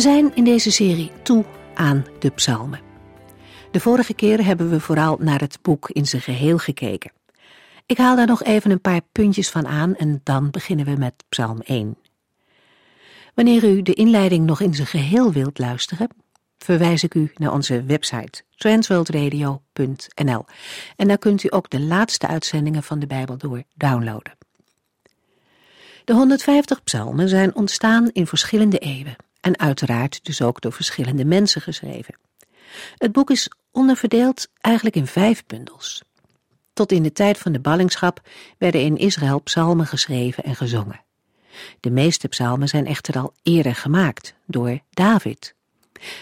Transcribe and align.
We 0.00 0.06
zijn 0.06 0.34
in 0.34 0.44
deze 0.44 0.70
serie 0.70 1.10
toe 1.22 1.44
aan 1.74 2.04
de 2.18 2.30
psalmen. 2.30 2.80
De 3.70 3.80
vorige 3.80 4.14
keer 4.14 4.44
hebben 4.44 4.70
we 4.70 4.80
vooral 4.80 5.16
naar 5.18 5.40
het 5.40 5.58
boek 5.62 5.90
in 5.90 6.06
zijn 6.06 6.22
geheel 6.22 6.58
gekeken. 6.58 7.12
Ik 7.86 7.98
haal 7.98 8.16
daar 8.16 8.26
nog 8.26 8.42
even 8.42 8.70
een 8.70 8.80
paar 8.80 9.00
puntjes 9.12 9.50
van 9.50 9.66
aan 9.66 9.96
en 9.96 10.20
dan 10.24 10.50
beginnen 10.50 10.86
we 10.86 10.96
met 10.96 11.24
psalm 11.28 11.60
1. 11.60 11.96
Wanneer 13.34 13.64
u 13.64 13.82
de 13.82 13.94
inleiding 13.94 14.46
nog 14.46 14.60
in 14.60 14.74
zijn 14.74 14.86
geheel 14.86 15.32
wilt 15.32 15.58
luisteren, 15.58 16.08
verwijs 16.58 17.02
ik 17.02 17.14
u 17.14 17.32
naar 17.34 17.52
onze 17.52 17.84
website 17.84 18.42
transworldradio.nl 18.56 20.44
en 20.96 21.08
daar 21.08 21.18
kunt 21.18 21.42
u 21.42 21.48
ook 21.50 21.70
de 21.70 21.80
laatste 21.80 22.26
uitzendingen 22.26 22.82
van 22.82 22.98
de 22.98 23.06
Bijbel 23.06 23.36
door 23.36 23.62
downloaden. 23.74 24.38
De 26.04 26.12
150 26.12 26.82
psalmen 26.82 27.28
zijn 27.28 27.54
ontstaan 27.54 28.10
in 28.12 28.26
verschillende 28.26 28.78
eeuwen 28.78 29.16
en 29.40 29.58
uiteraard 29.58 30.24
dus 30.24 30.42
ook 30.42 30.60
door 30.60 30.72
verschillende 30.72 31.24
mensen 31.24 31.60
geschreven. 31.60 32.14
Het 32.96 33.12
boek 33.12 33.30
is 33.30 33.50
onderverdeeld 33.70 34.48
eigenlijk 34.60 34.96
in 34.96 35.06
vijf 35.06 35.46
bundels. 35.46 36.02
Tot 36.72 36.92
in 36.92 37.02
de 37.02 37.12
tijd 37.12 37.38
van 37.38 37.52
de 37.52 37.60
ballingschap 37.60 38.20
werden 38.58 38.80
in 38.80 38.96
Israël 38.96 39.40
psalmen 39.40 39.86
geschreven 39.86 40.44
en 40.44 40.56
gezongen. 40.56 41.04
De 41.80 41.90
meeste 41.90 42.28
psalmen 42.28 42.68
zijn 42.68 42.86
echter 42.86 43.18
al 43.18 43.32
eerder 43.42 43.74
gemaakt 43.74 44.34
door 44.46 44.78
David. 44.90 45.54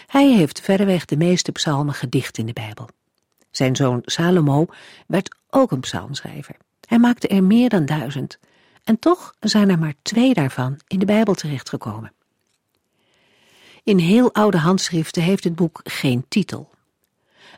Hij 0.05 0.31
heeft 0.31 0.61
verreweg 0.61 1.05
de 1.05 1.17
meeste 1.17 1.51
psalmen 1.51 1.93
gedicht 1.93 2.37
in 2.37 2.45
de 2.45 2.53
Bijbel. 2.53 2.89
Zijn 3.51 3.75
zoon 3.75 4.01
Salomo 4.05 4.65
werd 5.07 5.35
ook 5.49 5.71
een 5.71 5.79
psalmschrijver. 5.79 6.55
Hij 6.87 6.99
maakte 6.99 7.27
er 7.27 7.43
meer 7.43 7.69
dan 7.69 7.85
duizend. 7.85 8.39
En 8.83 8.99
toch 8.99 9.33
zijn 9.39 9.69
er 9.69 9.79
maar 9.79 9.93
twee 10.01 10.33
daarvan 10.33 10.79
in 10.87 10.99
de 10.99 11.05
Bijbel 11.05 11.33
terechtgekomen. 11.33 12.13
In 13.83 13.97
heel 13.97 14.33
oude 14.33 14.57
handschriften 14.57 15.23
heeft 15.23 15.43
het 15.43 15.55
boek 15.55 15.79
geen 15.83 16.25
titel. 16.27 16.69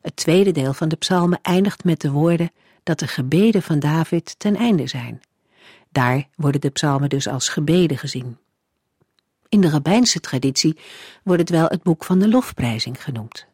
Het 0.02 0.16
tweede 0.16 0.52
deel 0.52 0.74
van 0.74 0.90
de 0.90 0.96
psalmen 0.96 1.40
eindigt 1.42 1.84
met 1.84 2.02
de 2.02 2.12
woorden 2.12 2.52
dat 2.84 3.00
de 3.00 3.08
gebeden 3.08 3.62
van 3.62 3.80
David 3.80 4.40
ten 4.40 4.56
einde 4.56 4.88
zijn. 4.88 5.22
Daar 5.90 6.28
worden 6.36 6.62
de 6.62 6.70
psalmen 6.70 7.10
dus 7.10 7.28
als 7.28 7.50
gebeden 7.50 7.98
gezien. 7.98 8.38
In 9.50 9.62
de 9.62 9.70
rabbijnse 9.70 10.20
traditie 10.20 10.78
wordt 11.24 11.42
het 11.42 11.50
wel 11.50 11.68
het 11.68 11.84
boek 11.84 12.04
van 12.04 12.20
de 12.20 12.28
lofprijzing 12.28 13.04
genoemd. 13.04 13.46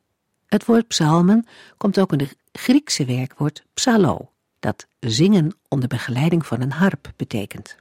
Het 0.47 0.65
woord 0.65 0.87
psalmen 0.87 1.47
komt 1.77 1.99
ook 1.99 2.11
in 2.11 2.19
het 2.19 2.35
Griekse 2.51 3.05
werkwoord 3.05 3.63
psalo, 3.73 4.31
dat 4.59 4.87
zingen 4.99 5.57
onder 5.67 5.87
begeleiding 5.87 6.45
van 6.45 6.61
een 6.61 6.71
harp 6.71 7.11
betekent. 7.15 7.75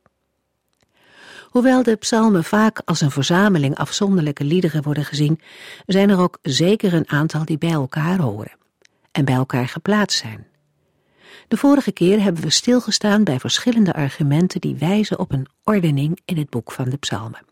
Hoewel 1.56 1.82
de 1.82 1.96
psalmen 1.96 2.44
vaak 2.44 2.82
als 2.84 3.00
een 3.00 3.10
verzameling 3.10 3.76
afzonderlijke 3.76 4.44
liederen 4.44 4.82
worden 4.82 5.04
gezien, 5.04 5.40
zijn 5.86 6.10
er 6.10 6.18
ook 6.18 6.38
zeker 6.42 6.94
een 6.94 7.08
aantal 7.08 7.44
die 7.44 7.58
bij 7.58 7.70
elkaar 7.70 8.18
horen 8.18 8.56
en 9.12 9.24
bij 9.24 9.34
elkaar 9.34 9.68
geplaatst 9.68 10.18
zijn. 10.18 10.46
De 11.48 11.56
vorige 11.56 11.92
keer 11.92 12.22
hebben 12.22 12.42
we 12.42 12.50
stilgestaan 12.50 13.24
bij 13.24 13.38
verschillende 13.38 13.92
argumenten 13.92 14.60
die 14.60 14.74
wijzen 14.74 15.18
op 15.18 15.32
een 15.32 15.46
ordening 15.64 16.20
in 16.24 16.36
het 16.36 16.50
boek 16.50 16.72
van 16.72 16.88
de 16.88 16.96
psalmen. 16.96 17.44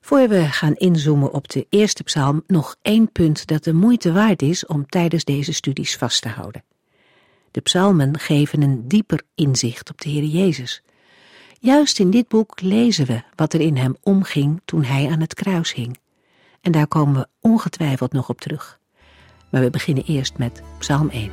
Voor 0.00 0.28
we 0.28 0.44
gaan 0.44 0.74
inzoomen 0.74 1.32
op 1.32 1.48
de 1.48 1.66
eerste 1.68 2.02
psalm, 2.02 2.42
nog 2.46 2.76
één 2.82 3.12
punt 3.12 3.46
dat 3.46 3.64
de 3.64 3.72
moeite 3.72 4.12
waard 4.12 4.42
is 4.42 4.66
om 4.66 4.86
tijdens 4.86 5.24
deze 5.24 5.52
studies 5.52 5.96
vast 5.96 6.22
te 6.22 6.28
houden. 6.28 6.64
De 7.50 7.60
psalmen 7.60 8.18
geven 8.18 8.62
een 8.62 8.88
dieper 8.88 9.22
inzicht 9.34 9.90
op 9.90 10.00
de 10.00 10.08
Heer 10.08 10.24
Jezus. 10.24 10.82
Juist 11.60 11.98
in 11.98 12.10
dit 12.10 12.28
boek 12.28 12.60
lezen 12.60 13.06
we 13.06 13.22
wat 13.34 13.52
er 13.52 13.60
in 13.60 13.76
hem 13.76 13.96
omging 14.02 14.60
toen 14.64 14.84
hij 14.84 15.08
aan 15.10 15.20
het 15.20 15.34
kruis 15.34 15.74
hing. 15.74 15.98
En 16.60 16.72
daar 16.72 16.86
komen 16.86 17.20
we 17.20 17.28
ongetwijfeld 17.40 18.12
nog 18.12 18.28
op 18.28 18.40
terug. 18.40 18.78
Maar 19.50 19.60
we 19.60 19.70
beginnen 19.70 20.04
eerst 20.04 20.38
met 20.38 20.62
Psalm 20.78 21.10
1. 21.10 21.30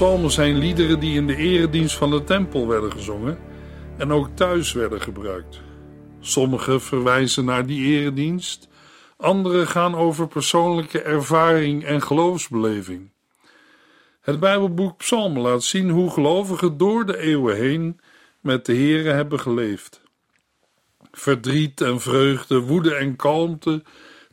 Psalmen 0.00 0.30
zijn 0.30 0.58
liederen 0.58 1.00
die 1.00 1.14
in 1.14 1.26
de 1.26 1.36
eredienst 1.36 1.96
van 1.96 2.10
de 2.10 2.24
tempel 2.24 2.68
werden 2.68 2.92
gezongen 2.92 3.38
en 3.96 4.12
ook 4.12 4.28
thuis 4.34 4.72
werden 4.72 5.00
gebruikt. 5.00 5.60
Sommige 6.20 6.80
verwijzen 6.80 7.44
naar 7.44 7.66
die 7.66 7.98
eredienst, 7.98 8.68
andere 9.16 9.66
gaan 9.66 9.94
over 9.94 10.28
persoonlijke 10.28 11.02
ervaring 11.02 11.84
en 11.84 12.02
geloofsbeleving. 12.02 13.10
Het 14.20 14.40
Bijbelboek 14.40 14.96
Psalmen 14.96 15.42
laat 15.42 15.62
zien 15.62 15.90
hoe 15.90 16.10
gelovigen 16.10 16.76
door 16.76 17.06
de 17.06 17.18
eeuwen 17.18 17.56
heen 17.56 18.00
met 18.40 18.66
de 18.66 18.74
Here 18.74 19.10
hebben 19.10 19.40
geleefd. 19.40 20.02
Verdriet 21.12 21.80
en 21.80 22.00
vreugde, 22.00 22.60
woede 22.60 22.94
en 22.94 23.16
kalmte, 23.16 23.82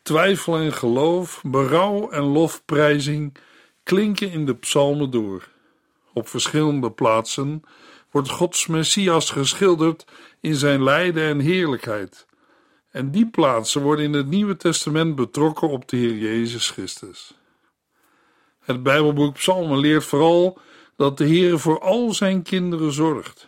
twijfel 0.03 0.57
en 0.57 0.73
geloof, 0.73 1.41
berouw 1.43 2.09
en 2.09 2.23
lofprijzing 2.23 3.37
klinken 3.83 4.31
in 4.31 4.45
de 4.45 4.55
psalmen 4.55 5.11
door. 5.11 5.55
Op 6.17 6.27
verschillende 6.27 6.91
plaatsen 6.91 7.63
wordt 8.11 8.29
Gods 8.29 8.67
Messias 8.67 9.29
geschilderd 9.29 10.05
in 10.39 10.55
zijn 10.55 10.83
lijden 10.83 11.23
en 11.23 11.39
heerlijkheid. 11.39 12.25
En 12.91 13.11
die 13.11 13.29
plaatsen 13.29 13.81
worden 13.81 14.05
in 14.05 14.13
het 14.13 14.27
Nieuwe 14.27 14.55
Testament 14.55 15.15
betrokken 15.15 15.69
op 15.69 15.87
de 15.87 15.97
Heer 15.97 16.15
Jezus 16.15 16.69
Christus. 16.69 17.33
Het 18.59 18.83
Bijbelboek 18.83 19.33
Psalmen 19.33 19.77
leert 19.79 20.03
vooral 20.03 20.59
dat 20.95 21.17
de 21.17 21.25
Heer 21.25 21.59
voor 21.59 21.79
al 21.79 22.13
zijn 22.13 22.43
kinderen 22.43 22.91
zorgt. 22.91 23.47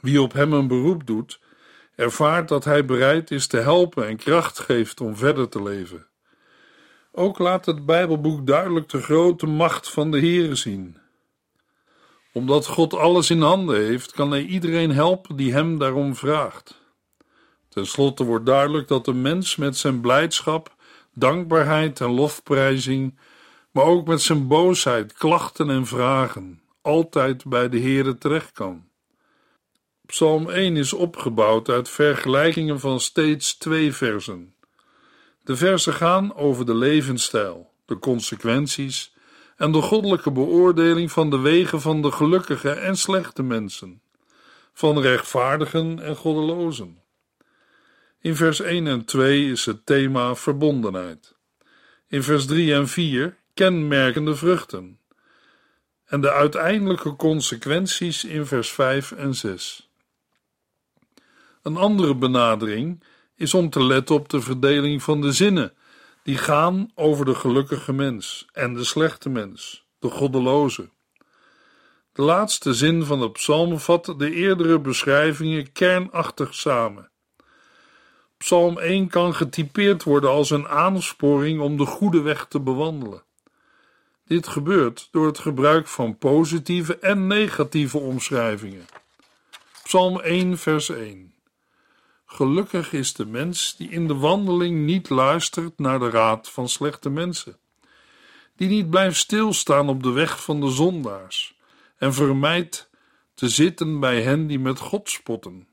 Wie 0.00 0.22
op 0.22 0.32
hem 0.32 0.52
een 0.52 0.68
beroep 0.68 1.06
doet, 1.06 1.40
ervaart 1.94 2.48
dat 2.48 2.64
hij 2.64 2.84
bereid 2.84 3.30
is 3.30 3.46
te 3.46 3.58
helpen 3.58 4.06
en 4.06 4.16
kracht 4.16 4.58
geeft 4.58 5.00
om 5.00 5.16
verder 5.16 5.48
te 5.48 5.62
leven. 5.62 6.06
Ook 7.12 7.38
laat 7.38 7.66
het 7.66 7.86
Bijbelboek 7.86 8.46
duidelijk 8.46 8.88
de 8.88 9.02
grote 9.02 9.46
macht 9.46 9.90
van 9.90 10.10
de 10.10 10.18
Heer 10.18 10.56
zien 10.56 11.00
omdat 12.32 12.66
God 12.66 12.94
alles 12.94 13.30
in 13.30 13.40
handen 13.40 13.76
heeft, 13.76 14.12
kan 14.12 14.30
hij 14.30 14.42
iedereen 14.42 14.90
helpen 14.90 15.36
die 15.36 15.52
hem 15.52 15.78
daarom 15.78 16.16
vraagt. 16.16 16.80
Ten 17.68 17.86
slotte 17.86 18.24
wordt 18.24 18.46
duidelijk 18.46 18.88
dat 18.88 19.04
de 19.04 19.14
mens 19.14 19.56
met 19.56 19.76
zijn 19.76 20.00
blijdschap, 20.00 20.74
dankbaarheid 21.14 22.00
en 22.00 22.10
lofprijzing, 22.10 23.18
maar 23.70 23.84
ook 23.84 24.06
met 24.06 24.22
zijn 24.22 24.46
boosheid, 24.46 25.12
klachten 25.12 25.70
en 25.70 25.86
vragen, 25.86 26.62
altijd 26.82 27.44
bij 27.44 27.68
de 27.68 27.80
Heere 27.80 28.18
terecht 28.18 28.52
kan. 28.52 28.84
Psalm 30.06 30.50
1 30.50 30.76
is 30.76 30.92
opgebouwd 30.92 31.68
uit 31.68 31.88
vergelijkingen 31.88 32.80
van 32.80 33.00
steeds 33.00 33.56
twee 33.56 33.92
versen. 33.92 34.54
De 35.44 35.56
versen 35.56 35.92
gaan 35.92 36.34
over 36.34 36.66
de 36.66 36.74
levensstijl, 36.74 37.70
de 37.84 37.98
consequenties 37.98 39.11
en 39.62 39.72
de 39.72 39.82
goddelijke 39.82 40.30
beoordeling 40.30 41.12
van 41.12 41.30
de 41.30 41.38
wegen 41.38 41.80
van 41.80 42.02
de 42.02 42.12
gelukkige 42.12 42.70
en 42.70 42.96
slechte 42.96 43.42
mensen, 43.42 44.00
van 44.72 45.00
rechtvaardigen 45.00 45.98
en 45.98 46.16
goddelozen. 46.16 46.98
In 48.20 48.36
vers 48.36 48.60
1 48.60 48.86
en 48.86 49.04
2 49.04 49.50
is 49.50 49.66
het 49.66 49.86
thema 49.86 50.34
verbondenheid. 50.34 51.34
In 52.08 52.22
vers 52.22 52.46
3 52.46 52.74
en 52.74 52.88
4 52.88 53.36
kenmerkende 53.54 54.34
vruchten. 54.34 54.98
En 56.04 56.20
de 56.20 56.32
uiteindelijke 56.32 57.16
consequenties 57.16 58.24
in 58.24 58.46
vers 58.46 58.72
5 58.72 59.12
en 59.12 59.34
6. 59.34 59.90
Een 61.62 61.76
andere 61.76 62.14
benadering 62.14 63.02
is 63.36 63.54
om 63.54 63.70
te 63.70 63.84
letten 63.84 64.14
op 64.14 64.28
de 64.28 64.40
verdeling 64.40 65.02
van 65.02 65.20
de 65.20 65.32
zinnen, 65.32 65.72
die 66.22 66.38
gaan 66.38 66.90
over 66.94 67.24
de 67.24 67.34
gelukkige 67.34 67.92
mens 67.92 68.46
en 68.52 68.74
de 68.74 68.84
slechte 68.84 69.28
mens, 69.28 69.86
de 69.98 70.10
goddeloze. 70.10 70.90
De 72.12 72.22
laatste 72.22 72.74
zin 72.74 73.04
van 73.04 73.20
de 73.20 73.30
psalm 73.30 73.78
vat 73.78 74.14
de 74.16 74.34
eerdere 74.34 74.78
beschrijvingen 74.78 75.72
kernachtig 75.72 76.54
samen. 76.54 77.10
Psalm 78.36 78.78
1 78.78 79.08
kan 79.08 79.34
getypeerd 79.34 80.02
worden 80.02 80.30
als 80.30 80.50
een 80.50 80.68
aansporing 80.68 81.60
om 81.60 81.76
de 81.76 81.86
goede 81.86 82.20
weg 82.20 82.46
te 82.46 82.60
bewandelen. 82.60 83.22
Dit 84.24 84.48
gebeurt 84.48 85.08
door 85.10 85.26
het 85.26 85.38
gebruik 85.38 85.88
van 85.88 86.18
positieve 86.18 86.98
en 86.98 87.26
negatieve 87.26 87.98
omschrijvingen. 87.98 88.86
Psalm 89.82 90.20
1, 90.20 90.58
vers 90.58 90.88
1. 90.88 91.31
Gelukkig 92.34 92.92
is 92.92 93.12
de 93.12 93.26
mens 93.26 93.76
die 93.76 93.88
in 93.88 94.06
de 94.06 94.14
wandeling 94.14 94.84
niet 94.84 95.08
luistert 95.08 95.78
naar 95.78 95.98
de 95.98 96.10
raad 96.10 96.50
van 96.50 96.68
slechte 96.68 97.10
mensen, 97.10 97.56
die 98.56 98.68
niet 98.68 98.90
blijft 98.90 99.16
stilstaan 99.16 99.88
op 99.88 100.02
de 100.02 100.10
weg 100.10 100.42
van 100.42 100.60
de 100.60 100.70
zondaars 100.70 101.58
en 101.96 102.14
vermijdt 102.14 102.90
te 103.34 103.48
zitten 103.48 104.00
bij 104.00 104.22
hen 104.22 104.46
die 104.46 104.58
met 104.58 104.78
God 104.78 105.10
spotten. 105.10 105.68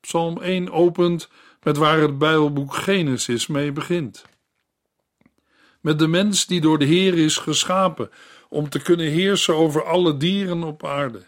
Psalm 0.00 0.42
1 0.42 0.70
opent 0.70 1.28
met 1.62 1.76
waar 1.76 1.98
het 1.98 2.18
Bijbelboek 2.18 2.74
Genesis 2.74 3.46
mee 3.46 3.72
begint. 3.72 4.24
Met 5.80 5.98
de 5.98 6.08
mens 6.08 6.46
die 6.46 6.60
door 6.60 6.78
de 6.78 6.84
Heer 6.84 7.18
is 7.18 7.36
geschapen 7.36 8.10
om 8.48 8.68
te 8.68 8.78
kunnen 8.78 9.10
heersen 9.10 9.54
over 9.54 9.84
alle 9.84 10.16
dieren 10.16 10.62
op 10.62 10.84
aarde. 10.84 11.24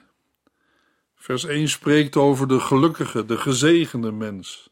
Vers 1.27 1.45
1 1.45 1.69
spreekt 1.69 2.17
over 2.17 2.49
de 2.49 2.61
gelukkige, 2.61 3.25
de 3.25 3.39
gezegende 3.39 4.13
mens. 4.13 4.71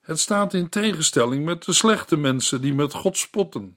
Het 0.00 0.18
staat 0.18 0.54
in 0.54 0.68
tegenstelling 0.68 1.44
met 1.44 1.64
de 1.64 1.72
slechte 1.72 2.16
mensen 2.16 2.60
die 2.60 2.74
met 2.74 2.92
God 2.92 3.16
spotten. 3.16 3.76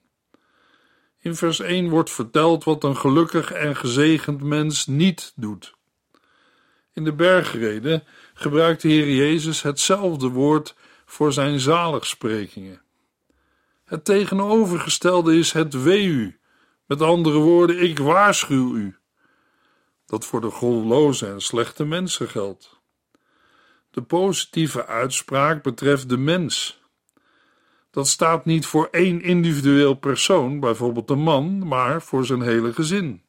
In 1.20 1.36
vers 1.36 1.60
1 1.60 1.90
wordt 1.90 2.10
verteld 2.10 2.64
wat 2.64 2.84
een 2.84 2.98
gelukkig 2.98 3.52
en 3.52 3.76
gezegend 3.76 4.42
mens 4.42 4.86
niet 4.88 5.34
doet. 5.36 5.76
In 6.94 7.04
de 7.04 7.14
bergreden 7.14 8.04
gebruikt 8.34 8.82
de 8.82 8.88
Heer 8.88 9.16
Jezus 9.16 9.62
hetzelfde 9.62 10.28
woord 10.28 10.76
voor 11.06 11.34
zijn 11.34 11.60
zaligsprekingen. 11.60 12.82
Het 13.86 14.06
tegenovergestelde 14.06 15.38
is 15.38 15.52
het 15.52 15.84
wee 15.84 16.06
u. 16.06 16.40
Met 16.86 17.02
andere 17.02 17.38
woorden, 17.38 17.82
ik 17.82 18.00
waarschuw 18.00 18.76
u. 18.76 18.97
Dat 20.08 20.26
voor 20.26 20.42
de 20.42 20.50
goddeloze 20.50 21.28
en 21.28 21.42
slechte 21.42 21.86
mensen 21.86 22.30
geldt. 22.30 22.80
De 23.92 24.02
positieve 24.02 24.86
uitspraak 24.86 25.64
betreft 25.64 26.10
de 26.10 26.18
mens. 26.18 26.82
Dat 27.92 28.08
staat 28.08 28.46
niet 28.46 28.66
voor 28.66 28.88
één 28.92 29.22
individueel 29.22 29.94
persoon, 29.94 30.60
bijvoorbeeld 30.60 31.10
een 31.10 31.20
man, 31.20 31.68
maar 31.68 32.02
voor 32.02 32.26
zijn 32.26 32.42
hele 32.42 32.74
gezin. 32.74 33.24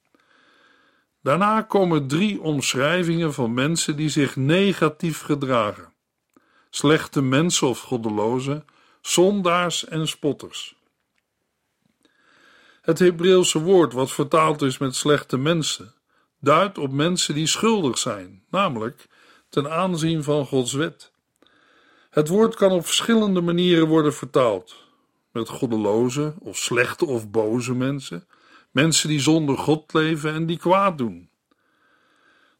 Daarna 1.22 1.62
komen 1.62 2.06
drie 2.06 2.40
omschrijvingen 2.40 3.34
van 3.34 3.54
mensen 3.54 3.96
die 3.96 4.08
zich 4.08 4.36
negatief 4.36 5.20
gedragen: 5.20 5.92
slechte 6.70 7.22
mensen 7.22 7.68
of 7.68 7.80
goddelozen, 7.80 8.64
zondaars 9.00 9.84
en 9.84 10.08
spotters. 10.08 10.76
Het 12.80 12.98
Hebreeuwse 12.98 13.58
woord 13.62 13.92
wat 13.92 14.12
vertaald 14.12 14.62
is 14.62 14.78
met 14.78 14.94
slechte 14.94 15.38
mensen, 15.38 15.94
duidt 16.40 16.78
op 16.78 16.92
mensen 16.92 17.34
die 17.34 17.46
schuldig 17.46 17.98
zijn, 17.98 18.42
namelijk 18.50 19.06
ten 19.48 19.70
aanzien 19.70 20.22
van 20.22 20.46
Gods 20.46 20.72
wet. 20.72 21.12
Het 22.10 22.28
woord 22.28 22.54
kan 22.54 22.70
op 22.70 22.86
verschillende 22.86 23.40
manieren 23.40 23.88
worden 23.88 24.14
vertaald: 24.14 24.76
met 25.32 25.48
goddeloze 25.48 26.34
of 26.38 26.56
slechte 26.56 27.06
of 27.06 27.30
boze 27.30 27.74
mensen, 27.74 28.26
mensen 28.70 29.08
die 29.08 29.20
zonder 29.20 29.58
God 29.58 29.92
leven 29.92 30.32
en 30.32 30.46
die 30.46 30.58
kwaad 30.58 30.98
doen. 30.98 31.30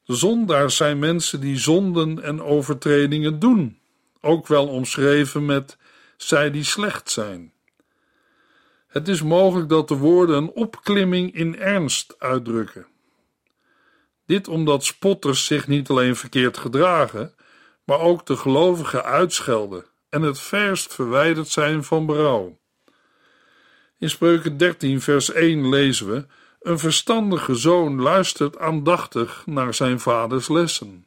De 0.04 0.14
zondaars 0.14 0.76
zijn 0.76 0.98
mensen 0.98 1.40
die 1.40 1.56
zonden 1.56 2.22
en 2.22 2.42
overtredingen 2.42 3.38
doen, 3.38 3.78
ook 4.20 4.46
wel 4.46 4.69
omschreven 4.69 5.46
met 5.46 5.76
zij 6.16 6.50
die 6.50 6.64
slecht 6.64 7.10
zijn. 7.10 7.52
Het 8.86 9.08
is 9.08 9.22
mogelijk 9.22 9.69
dat 9.69 9.88
de 9.88 9.96
woorden 9.96 10.36
een 10.36 10.50
opklimming 10.50 11.34
in 11.34 11.58
ernst 11.58 12.14
uitdrukken. 12.19 12.86
Dit 14.28 14.48
omdat 14.48 14.84
spotters 14.84 15.44
zich 15.44 15.66
niet 15.66 15.88
alleen 15.88 16.16
verkeerd 16.16 16.58
gedragen, 16.58 17.34
maar 17.84 18.00
ook 18.00 18.26
de 18.26 18.36
gelovigen 18.36 19.04
uitschelden 19.04 19.84
en 20.08 20.22
het 20.22 20.40
verst 20.40 20.94
verwijderd 20.94 21.48
zijn 21.48 21.84
van 21.84 22.06
berouw. 22.06 22.58
In 23.98 24.10
Spreuken 24.10 24.56
13, 24.56 25.00
vers 25.00 25.32
1 25.32 25.69
lezen 25.69 26.10
we: 26.10 26.26
Een 26.60 26.78
verstandige 26.78 27.54
zoon 27.54 28.00
luistert 28.00 28.58
aandachtig 28.58 29.42
naar 29.46 29.75
zijn 29.75 30.00
vaders 30.00 30.48
lessen, 30.48 31.06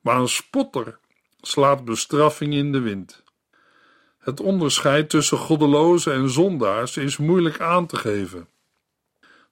maar 0.00 0.16
een 0.16 0.28
spotter 0.28 0.98
slaat 1.40 1.84
bestraffing 1.84 2.54
in 2.54 2.72
de 2.72 2.80
wind. 2.80 3.22
Het 4.18 4.40
onderscheid 4.40 5.10
tussen 5.10 5.38
goddelozen 5.38 6.12
en 6.12 6.30
zondaars 6.30 6.96
is 6.96 7.16
moeilijk 7.16 7.60
aan 7.60 7.86
te 7.86 7.96
geven. 7.96 8.48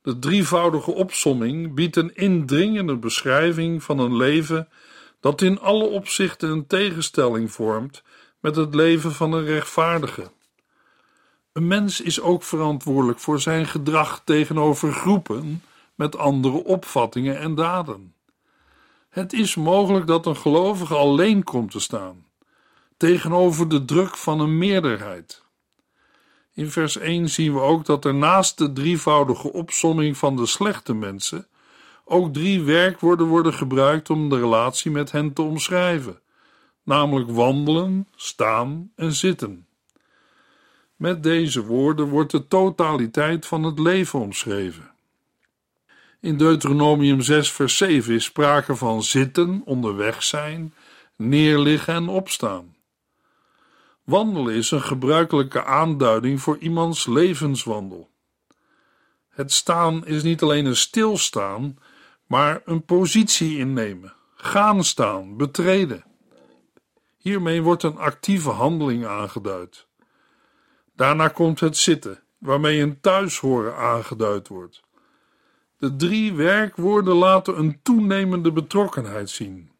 De 0.03 0.19
drievoudige 0.19 0.95
opsomming 0.95 1.75
biedt 1.75 1.97
een 1.97 2.15
indringende 2.15 2.97
beschrijving 2.97 3.83
van 3.83 3.99
een 3.99 4.17
leven 4.17 4.69
dat 5.21 5.43
in 5.43 5.61
alle 5.61 5.85
opzichten 5.85 6.50
een 6.50 6.67
tegenstelling 6.67 7.53
vormt 7.53 8.03
met 8.41 8.56
het 8.56 8.75
leven 8.75 9.12
van 9.12 9.33
een 9.33 9.45
rechtvaardige. 9.45 10.31
Een 11.53 11.67
mens 11.67 12.00
is 12.00 12.21
ook 12.21 12.43
verantwoordelijk 12.43 13.19
voor 13.19 13.41
zijn 13.41 13.67
gedrag 13.67 14.23
tegenover 14.25 14.93
groepen 14.93 15.62
met 15.95 16.17
andere 16.17 16.64
opvattingen 16.64 17.38
en 17.38 17.55
daden. 17.55 18.14
Het 19.09 19.33
is 19.33 19.55
mogelijk 19.55 20.07
dat 20.07 20.26
een 20.26 20.37
gelovige 20.37 20.95
alleen 20.95 21.45
komt 21.45 21.71
te 21.71 21.81
staan 21.81 22.26
tegenover 22.99 23.69
de 23.69 23.85
druk 23.85 24.17
van 24.17 24.40
een 24.40 24.59
meerderheid. 24.59 25.43
In 26.59 26.71
vers 26.71 26.97
1 26.97 27.29
zien 27.29 27.53
we 27.53 27.61
ook 27.61 27.85
dat 27.85 28.05
er 28.05 28.15
naast 28.15 28.59
de 28.59 28.73
drievoudige 28.73 29.53
opsomming 29.53 30.17
van 30.17 30.37
de 30.37 30.47
slechte 30.47 30.95
mensen 30.95 31.47
ook 32.05 32.33
drie 32.33 32.62
werkwoorden 32.62 33.27
worden 33.27 33.55
gebruikt 33.55 34.11
om 34.11 34.29
de 34.29 34.38
relatie 34.38 34.91
met 34.91 35.12
hen 35.12 35.33
te 35.33 35.43
omschrijven, 35.43 36.21
namelijk 36.83 37.31
wandelen, 37.31 38.07
staan 38.17 38.91
en 38.95 39.12
zitten. 39.12 39.67
Met 40.97 41.23
deze 41.23 41.65
woorden 41.65 42.09
wordt 42.09 42.31
de 42.31 42.49
totaliteit 42.49 43.47
van 43.47 43.62
het 43.62 43.79
leven 43.79 44.19
omschreven. 44.19 44.91
In 46.21 46.37
Deuteronomium 46.37 47.21
6, 47.21 47.53
vers 47.53 47.77
7 47.77 48.15
is 48.15 48.25
sprake 48.25 48.77
van 48.77 49.03
zitten, 49.03 49.62
onderweg 49.65 50.23
zijn, 50.23 50.75
neerliggen 51.17 51.95
en 51.95 52.09
opstaan. 52.09 52.77
Wandelen 54.09 54.55
is 54.55 54.71
een 54.71 54.83
gebruikelijke 54.83 55.65
aanduiding 55.65 56.41
voor 56.41 56.59
iemands 56.59 57.07
levenswandel. 57.07 58.11
Het 59.29 59.53
staan 59.53 60.07
is 60.07 60.23
niet 60.23 60.43
alleen 60.43 60.67
een 60.67 60.77
stilstaan, 60.77 61.79
maar 62.27 62.62
een 62.65 62.85
positie 62.85 63.59
innemen, 63.59 64.15
gaan 64.35 64.85
staan, 64.85 65.37
betreden. 65.37 66.05
Hiermee 67.17 67.62
wordt 67.62 67.83
een 67.83 67.97
actieve 67.97 68.50
handeling 68.50 69.07
aangeduid. 69.07 69.87
Daarna 70.95 71.29
komt 71.29 71.61
het 71.61 71.77
zitten, 71.77 72.23
waarmee 72.38 72.81
een 72.81 73.00
thuishoren 73.00 73.77
aangeduid 73.77 74.49
wordt. 74.49 74.83
De 75.79 75.97
drie 75.97 76.33
werkwoorden 76.33 77.15
laten 77.15 77.59
een 77.59 77.83
toenemende 77.83 78.53
betrokkenheid 78.53 79.31
zien. 79.31 79.71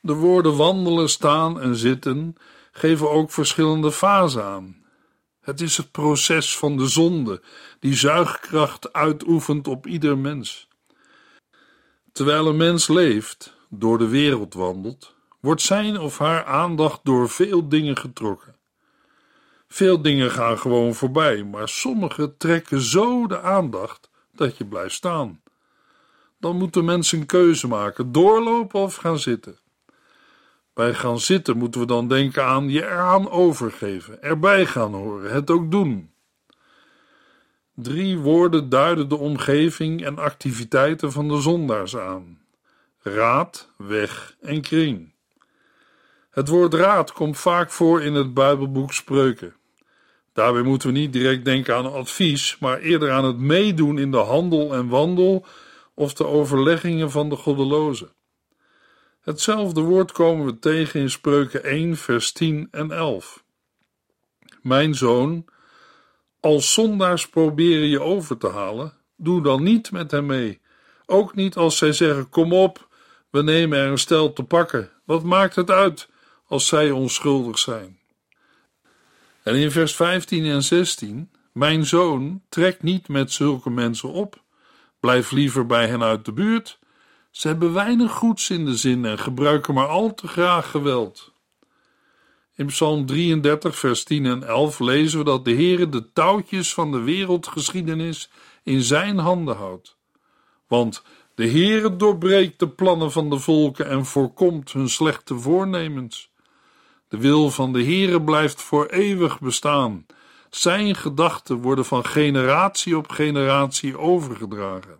De 0.00 0.14
woorden 0.14 0.56
wandelen, 0.56 1.08
staan 1.08 1.60
en 1.60 1.76
zitten 1.76 2.34
geven 2.72 3.10
ook 3.10 3.30
verschillende 3.30 3.92
fasen 3.92 4.44
aan. 4.44 4.84
Het 5.40 5.60
is 5.60 5.76
het 5.76 5.90
proces 5.90 6.56
van 6.56 6.76
de 6.76 6.88
zonde 6.88 7.42
die 7.80 7.94
zuigkracht 7.94 8.92
uitoefent 8.92 9.68
op 9.68 9.86
ieder 9.86 10.18
mens. 10.18 10.68
Terwijl 12.12 12.46
een 12.46 12.56
mens 12.56 12.88
leeft, 12.88 13.56
door 13.68 13.98
de 13.98 14.08
wereld 14.08 14.54
wandelt, 14.54 15.14
wordt 15.40 15.62
zijn 15.62 15.98
of 15.98 16.18
haar 16.18 16.44
aandacht 16.44 17.00
door 17.02 17.28
veel 17.28 17.68
dingen 17.68 17.96
getrokken. 17.96 18.56
Veel 19.68 20.02
dingen 20.02 20.30
gaan 20.30 20.58
gewoon 20.58 20.94
voorbij, 20.94 21.44
maar 21.44 21.68
sommige 21.68 22.36
trekken 22.36 22.80
zo 22.80 23.26
de 23.26 23.40
aandacht 23.40 24.10
dat 24.32 24.56
je 24.56 24.64
blijft 24.64 24.94
staan. 24.94 25.42
Dan 26.38 26.56
moet 26.56 26.74
de 26.74 26.82
mens 26.82 27.12
een 27.12 27.26
keuze 27.26 27.68
maken: 27.68 28.12
doorlopen 28.12 28.80
of 28.80 28.94
gaan 28.94 29.18
zitten. 29.18 29.58
Bij 30.80 30.94
gaan 30.94 31.18
zitten 31.18 31.56
moeten 31.56 31.80
we 31.80 31.86
dan 31.86 32.08
denken 32.08 32.44
aan 32.44 32.70
je 32.70 32.82
eraan 32.82 33.30
overgeven, 33.30 34.22
erbij 34.22 34.66
gaan 34.66 34.94
horen, 34.94 35.32
het 35.32 35.50
ook 35.50 35.70
doen. 35.70 36.10
Drie 37.74 38.18
woorden 38.18 38.68
duiden 38.68 39.08
de 39.08 39.16
omgeving 39.16 40.04
en 40.04 40.18
activiteiten 40.18 41.12
van 41.12 41.28
de 41.28 41.40
zondaars 41.40 41.96
aan: 41.96 42.38
raad, 43.02 43.70
weg 43.76 44.36
en 44.40 44.60
kring. 44.60 45.12
Het 46.30 46.48
woord 46.48 46.74
raad 46.74 47.12
komt 47.12 47.38
vaak 47.38 47.70
voor 47.70 48.02
in 48.02 48.14
het 48.14 48.34
Bijbelboek 48.34 48.92
Spreuken. 48.92 49.54
Daarbij 50.32 50.62
moeten 50.62 50.92
we 50.92 50.98
niet 50.98 51.12
direct 51.12 51.44
denken 51.44 51.74
aan 51.74 51.92
advies, 51.92 52.58
maar 52.58 52.78
eerder 52.78 53.10
aan 53.10 53.24
het 53.24 53.38
meedoen 53.38 53.98
in 53.98 54.10
de 54.10 54.16
handel 54.16 54.74
en 54.74 54.88
wandel 54.88 55.46
of 55.94 56.12
de 56.14 56.26
overleggingen 56.26 57.10
van 57.10 57.28
de 57.28 57.36
goddelozen. 57.36 58.12
Hetzelfde 59.20 59.80
woord 59.80 60.12
komen 60.12 60.46
we 60.46 60.58
tegen 60.58 61.00
in 61.00 61.10
Spreuken 61.10 61.64
1, 61.64 61.96
vers 61.96 62.32
10 62.32 62.68
en 62.70 62.90
11. 62.90 63.44
Mijn 64.62 64.94
zoon, 64.94 65.44
als 66.40 66.72
zondaars 66.72 67.28
proberen 67.28 67.88
je 67.88 68.00
over 68.00 68.38
te 68.38 68.48
halen, 68.48 68.92
doe 69.16 69.42
dan 69.42 69.62
niet 69.62 69.90
met 69.90 70.10
hem 70.10 70.26
mee. 70.26 70.60
Ook 71.06 71.34
niet 71.34 71.56
als 71.56 71.76
zij 71.76 71.92
zeggen: 71.92 72.28
Kom 72.28 72.52
op, 72.52 72.88
we 73.30 73.42
nemen 73.42 73.78
er 73.78 73.90
een 73.90 73.98
stel 73.98 74.32
te 74.32 74.42
pakken. 74.42 74.90
Wat 75.04 75.22
maakt 75.22 75.56
het 75.56 75.70
uit 75.70 76.08
als 76.46 76.66
zij 76.66 76.90
onschuldig 76.90 77.58
zijn? 77.58 77.98
En 79.42 79.54
in 79.54 79.70
vers 79.70 79.94
15 79.94 80.44
en 80.44 80.62
16: 80.62 81.30
Mijn 81.52 81.86
zoon, 81.86 82.42
trek 82.48 82.82
niet 82.82 83.08
met 83.08 83.32
zulke 83.32 83.70
mensen 83.70 84.08
op. 84.08 84.42
Blijf 85.00 85.30
liever 85.30 85.66
bij 85.66 85.86
hen 85.86 86.02
uit 86.02 86.24
de 86.24 86.32
buurt. 86.32 86.78
Ze 87.30 87.48
hebben 87.48 87.72
weinig 87.72 88.12
goeds 88.12 88.50
in 88.50 88.64
de 88.64 88.76
zin 88.76 89.04
en 89.04 89.18
gebruiken 89.18 89.74
maar 89.74 89.88
al 89.88 90.14
te 90.14 90.28
graag 90.28 90.70
geweld. 90.70 91.32
In 92.56 92.66
Psalm 92.66 93.06
33, 93.06 93.78
vers 93.78 94.04
10 94.04 94.26
en 94.26 94.42
11 94.42 94.78
lezen 94.78 95.18
we 95.18 95.24
dat 95.24 95.44
de 95.44 95.54
Heere 95.54 95.88
de 95.88 96.12
touwtjes 96.12 96.74
van 96.74 96.92
de 96.92 97.00
wereldgeschiedenis 97.00 98.30
in 98.62 98.82
zijn 98.82 99.18
handen 99.18 99.56
houdt. 99.56 99.96
Want 100.66 101.02
de 101.34 101.48
Heere 101.48 101.96
doorbreekt 101.96 102.58
de 102.58 102.68
plannen 102.68 103.12
van 103.12 103.30
de 103.30 103.38
volken 103.38 103.88
en 103.88 104.06
voorkomt 104.06 104.72
hun 104.72 104.88
slechte 104.88 105.38
voornemens. 105.38 106.30
De 107.08 107.18
wil 107.18 107.50
van 107.50 107.72
de 107.72 107.84
Heere 107.84 108.22
blijft 108.22 108.62
voor 108.62 108.86
eeuwig 108.86 109.40
bestaan. 109.40 110.06
Zijn 110.50 110.94
gedachten 110.94 111.56
worden 111.56 111.84
van 111.84 112.04
generatie 112.04 112.96
op 112.96 113.10
generatie 113.10 113.98
overgedragen. 113.98 114.99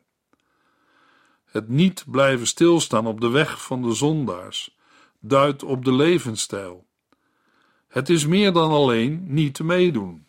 Het 1.50 1.69
niet 1.69 2.04
blijven 2.07 2.47
stilstaan 2.47 3.07
op 3.07 3.21
de 3.21 3.28
weg 3.28 3.62
van 3.62 3.83
de 3.83 3.95
zondaars 3.95 4.76
duidt 5.21 5.62
op 5.62 5.85
de 5.85 5.92
levensstijl. 5.92 6.87
Het 7.88 8.09
is 8.09 8.26
meer 8.26 8.52
dan 8.52 8.71
alleen 8.71 9.25
niet 9.26 9.62
meedoen. 9.62 10.26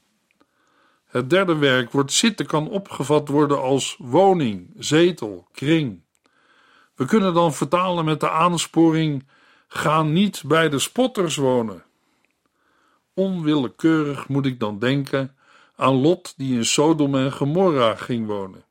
Het 1.06 1.30
derde 1.30 1.56
werkwoord 1.56 2.12
zitten 2.12 2.46
kan 2.46 2.70
opgevat 2.70 3.28
worden 3.28 3.62
als 3.62 3.96
woning, 4.00 4.74
zetel, 4.78 5.48
kring. 5.52 6.02
We 6.96 7.06
kunnen 7.06 7.34
dan 7.34 7.54
vertalen 7.54 8.06
met 8.06 8.20
de 8.20 8.30
aansporing: 8.30 9.28
ga 9.68 10.04
niet 10.04 10.44
bij 10.46 10.70
de 10.70 10.80
spotters 10.80 11.36
wonen. 11.36 11.84
Onwillekeurig 13.14 14.28
moet 14.28 14.46
ik 14.46 14.60
dan 14.60 14.80
denken 14.80 15.36
aan 15.76 15.94
Lot 15.94 16.34
die 16.38 16.56
in 16.56 16.66
Sodom 16.66 17.16
en 17.16 17.32
Gomorra 17.32 17.96
ging 17.96 18.28
wonen. 18.28 18.66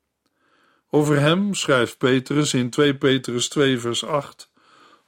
Over 0.91 1.21
hem 1.21 1.55
schrijft 1.55 1.99
Petrus 1.99 2.55
in 2.55 2.71
2 2.71 2.95
Petrus 2.97 3.49
2 3.49 3.79
vers 3.79 4.05
8: 4.05 4.51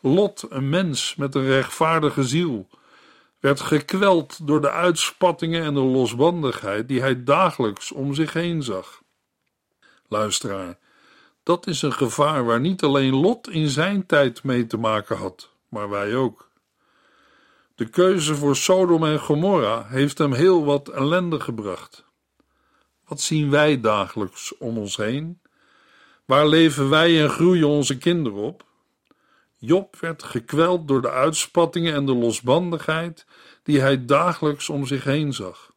Lot, 0.01 0.47
een 0.49 0.69
mens 0.69 1.15
met 1.15 1.35
een 1.35 1.47
rechtvaardige 1.47 2.25
ziel, 2.25 2.69
werd 3.41 3.61
gekweld 3.61 4.47
door 4.47 4.61
de 4.61 4.71
uitspattingen 4.71 5.63
en 5.63 5.75
de 5.75 5.81
losbandigheid 5.81 6.89
die 6.89 7.01
hij 7.01 7.25
dagelijks 7.25 7.93
om 7.93 8.15
zich 8.15 8.33
heen 8.33 8.63
zag. 8.63 9.03
Luisteraar, 10.09 10.79
dat 11.43 11.67
is 11.67 11.83
een 11.83 11.93
gevaar 11.93 12.45
waar 12.45 12.61
niet 12.61 12.83
alleen 12.83 13.15
Lot 13.15 13.49
in 13.49 13.69
zijn 13.69 14.07
tijd 14.07 14.43
mee 14.43 14.67
te 14.67 14.77
maken 14.77 15.17
had, 15.17 15.51
maar 15.69 15.89
wij 15.89 16.17
ook. 16.17 16.51
De 17.75 17.89
keuze 17.89 18.35
voor 18.35 18.57
Sodom 18.57 19.05
en 19.05 19.19
Gomorra 19.19 19.87
heeft 19.89 20.19
hem 20.19 20.33
heel 20.33 20.65
wat 20.65 20.89
ellende 20.89 21.41
gebracht. 21.41 22.05
Wat 23.07 23.21
zien 23.21 23.51
wij 23.51 23.81
dagelijks 23.81 24.57
om 24.59 24.79
ons 24.79 24.97
heen? 24.97 25.42
Waar 26.25 26.47
leven 26.47 26.89
wij 26.89 27.23
en 27.23 27.31
groeien 27.31 27.69
onze 27.69 27.99
kinderen 27.99 28.39
op? 28.39 28.65
Job 29.57 29.97
werd 29.97 30.23
gekweld 30.23 30.89
door 30.89 31.03
de 31.03 31.11
uitspattingen 31.11 31.95
en 31.95 32.07
de 32.07 32.15
losbandigheid 32.15 33.27
die 33.63 33.81
hij 33.81 34.05
dagelijks 34.05 34.69
om 34.69 34.87
zich 34.87 35.05
heen 35.05 35.33
zag. 35.33 35.73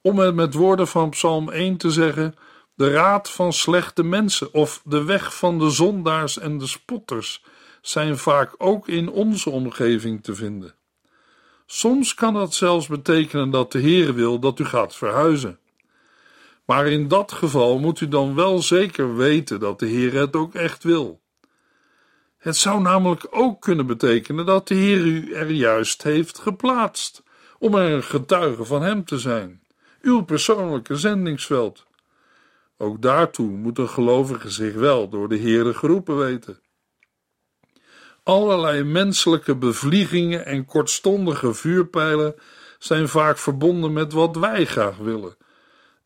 Om 0.00 0.18
het 0.18 0.34
met 0.34 0.54
woorden 0.54 0.88
van 0.88 1.10
Psalm 1.10 1.50
1 1.50 1.76
te 1.76 1.90
zeggen: 1.90 2.34
de 2.74 2.90
raad 2.90 3.30
van 3.30 3.52
slechte 3.52 4.02
mensen 4.02 4.54
of 4.54 4.82
de 4.84 5.04
weg 5.04 5.36
van 5.36 5.58
de 5.58 5.70
zondaars 5.70 6.38
en 6.38 6.58
de 6.58 6.66
spotters 6.66 7.44
zijn 7.80 8.18
vaak 8.18 8.54
ook 8.58 8.88
in 8.88 9.10
onze 9.10 9.50
omgeving 9.50 10.22
te 10.22 10.34
vinden. 10.34 10.74
Soms 11.66 12.14
kan 12.14 12.34
dat 12.34 12.54
zelfs 12.54 12.86
betekenen 12.86 13.50
dat 13.50 13.72
de 13.72 13.78
Heer 13.78 14.14
wil 14.14 14.38
dat 14.38 14.58
u 14.58 14.64
gaat 14.64 14.96
verhuizen. 14.96 15.58
Maar 16.66 16.86
in 16.86 17.08
dat 17.08 17.32
geval 17.32 17.78
moet 17.78 18.00
u 18.00 18.08
dan 18.08 18.34
wel 18.34 18.62
zeker 18.62 19.16
weten 19.16 19.60
dat 19.60 19.78
de 19.78 19.86
Heer 19.86 20.12
het 20.12 20.36
ook 20.36 20.54
echt 20.54 20.84
wil. 20.84 21.20
Het 22.38 22.56
zou 22.56 22.80
namelijk 22.80 23.26
ook 23.30 23.60
kunnen 23.60 23.86
betekenen 23.86 24.46
dat 24.46 24.68
de 24.68 24.74
Heer 24.74 25.04
u 25.04 25.32
er 25.32 25.50
juist 25.50 26.02
heeft 26.02 26.38
geplaatst, 26.38 27.22
om 27.58 27.74
er 27.74 27.92
een 27.92 28.02
getuige 28.02 28.64
van 28.64 28.82
Hem 28.82 29.04
te 29.04 29.18
zijn, 29.18 29.62
uw 30.00 30.24
persoonlijke 30.24 30.96
zendingsveld. 30.96 31.86
Ook 32.78 33.02
daartoe 33.02 33.50
moet 33.50 33.78
een 33.78 33.88
gelovige 33.88 34.50
zich 34.50 34.74
wel 34.74 35.08
door 35.08 35.28
de 35.28 35.36
Heer 35.36 35.74
geroepen 35.74 36.18
weten. 36.18 36.60
Allerlei 38.22 38.82
menselijke 38.82 39.56
bevliegingen 39.56 40.46
en 40.46 40.64
kortstondige 40.64 41.54
vuurpijlen 41.54 42.34
zijn 42.78 43.08
vaak 43.08 43.38
verbonden 43.38 43.92
met 43.92 44.12
wat 44.12 44.36
wij 44.36 44.64
graag 44.64 44.96
willen, 44.96 45.36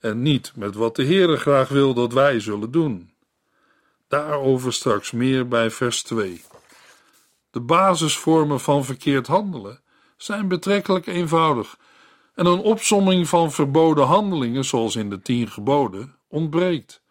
en 0.01 0.23
niet 0.23 0.53
met 0.55 0.75
wat 0.75 0.97
de 0.97 1.05
Heere 1.05 1.37
graag 1.37 1.69
wil 1.69 1.95
dat 1.95 2.13
wij 2.13 2.41
zullen 2.41 2.71
doen. 2.71 3.11
Daarover 4.09 4.73
straks 4.73 5.11
meer 5.11 5.49
bij 5.49 5.71
vers 5.71 6.03
2. 6.03 6.43
De 7.51 7.61
basisvormen 7.61 8.61
van 8.61 8.85
verkeerd 8.85 9.27
handelen 9.27 9.81
zijn 10.17 10.49
betrekkelijk 10.49 11.07
eenvoudig 11.07 11.77
en 12.35 12.47
een 12.47 12.59
opsomming 12.59 13.29
van 13.29 13.53
verboden 13.53 14.07
handelingen, 14.07 14.65
zoals 14.65 14.97
in 14.97 15.11
de 15.11 15.23
tien 15.23 15.49
geboden, 15.49 16.17
ontbreekt. 16.29 17.03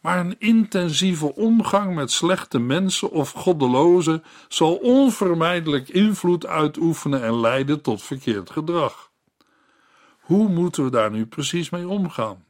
Maar 0.00 0.18
een 0.18 0.38
intensieve 0.38 1.34
omgang 1.34 1.94
met 1.94 2.10
slechte 2.10 2.58
mensen 2.58 3.10
of 3.10 3.30
goddelozen 3.30 4.24
zal 4.48 4.74
onvermijdelijk 4.74 5.88
invloed 5.88 6.46
uitoefenen 6.46 7.22
en 7.22 7.40
leiden 7.40 7.80
tot 7.80 8.02
verkeerd 8.02 8.50
gedrag. 8.50 9.12
Hoe 10.24 10.48
moeten 10.48 10.84
we 10.84 10.90
daar 10.90 11.10
nu 11.10 11.26
precies 11.26 11.70
mee 11.70 11.88
omgaan? 11.88 12.44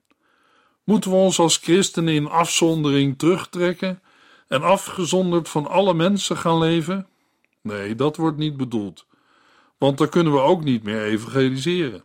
Moeten 0.85 1.11
we 1.11 1.16
ons 1.16 1.38
als 1.38 1.57
christenen 1.57 2.14
in 2.14 2.28
afzondering 2.28 3.19
terugtrekken 3.19 4.02
en 4.49 4.62
afgezonderd 4.62 5.49
van 5.49 5.66
alle 5.66 5.95
mensen 5.95 6.37
gaan 6.37 6.59
leven? 6.59 7.07
Nee, 7.61 7.95
dat 7.95 8.16
wordt 8.16 8.37
niet 8.37 8.57
bedoeld, 8.57 9.07
want 9.78 9.99
dan 9.99 10.09
kunnen 10.09 10.33
we 10.33 10.40
ook 10.40 10.64
niet 10.64 10.83
meer 10.83 11.02
evangeliseren. 11.02 12.04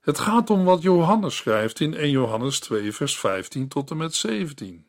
Het 0.00 0.18
gaat 0.18 0.50
om 0.50 0.64
wat 0.64 0.82
Johannes 0.82 1.36
schrijft 1.36 1.80
in 1.80 1.94
1 1.94 2.10
Johannes 2.10 2.60
2, 2.60 2.92
vers 2.92 3.18
15 3.18 3.68
tot 3.68 3.90
en 3.90 3.96
met 3.96 4.14
17. 4.14 4.86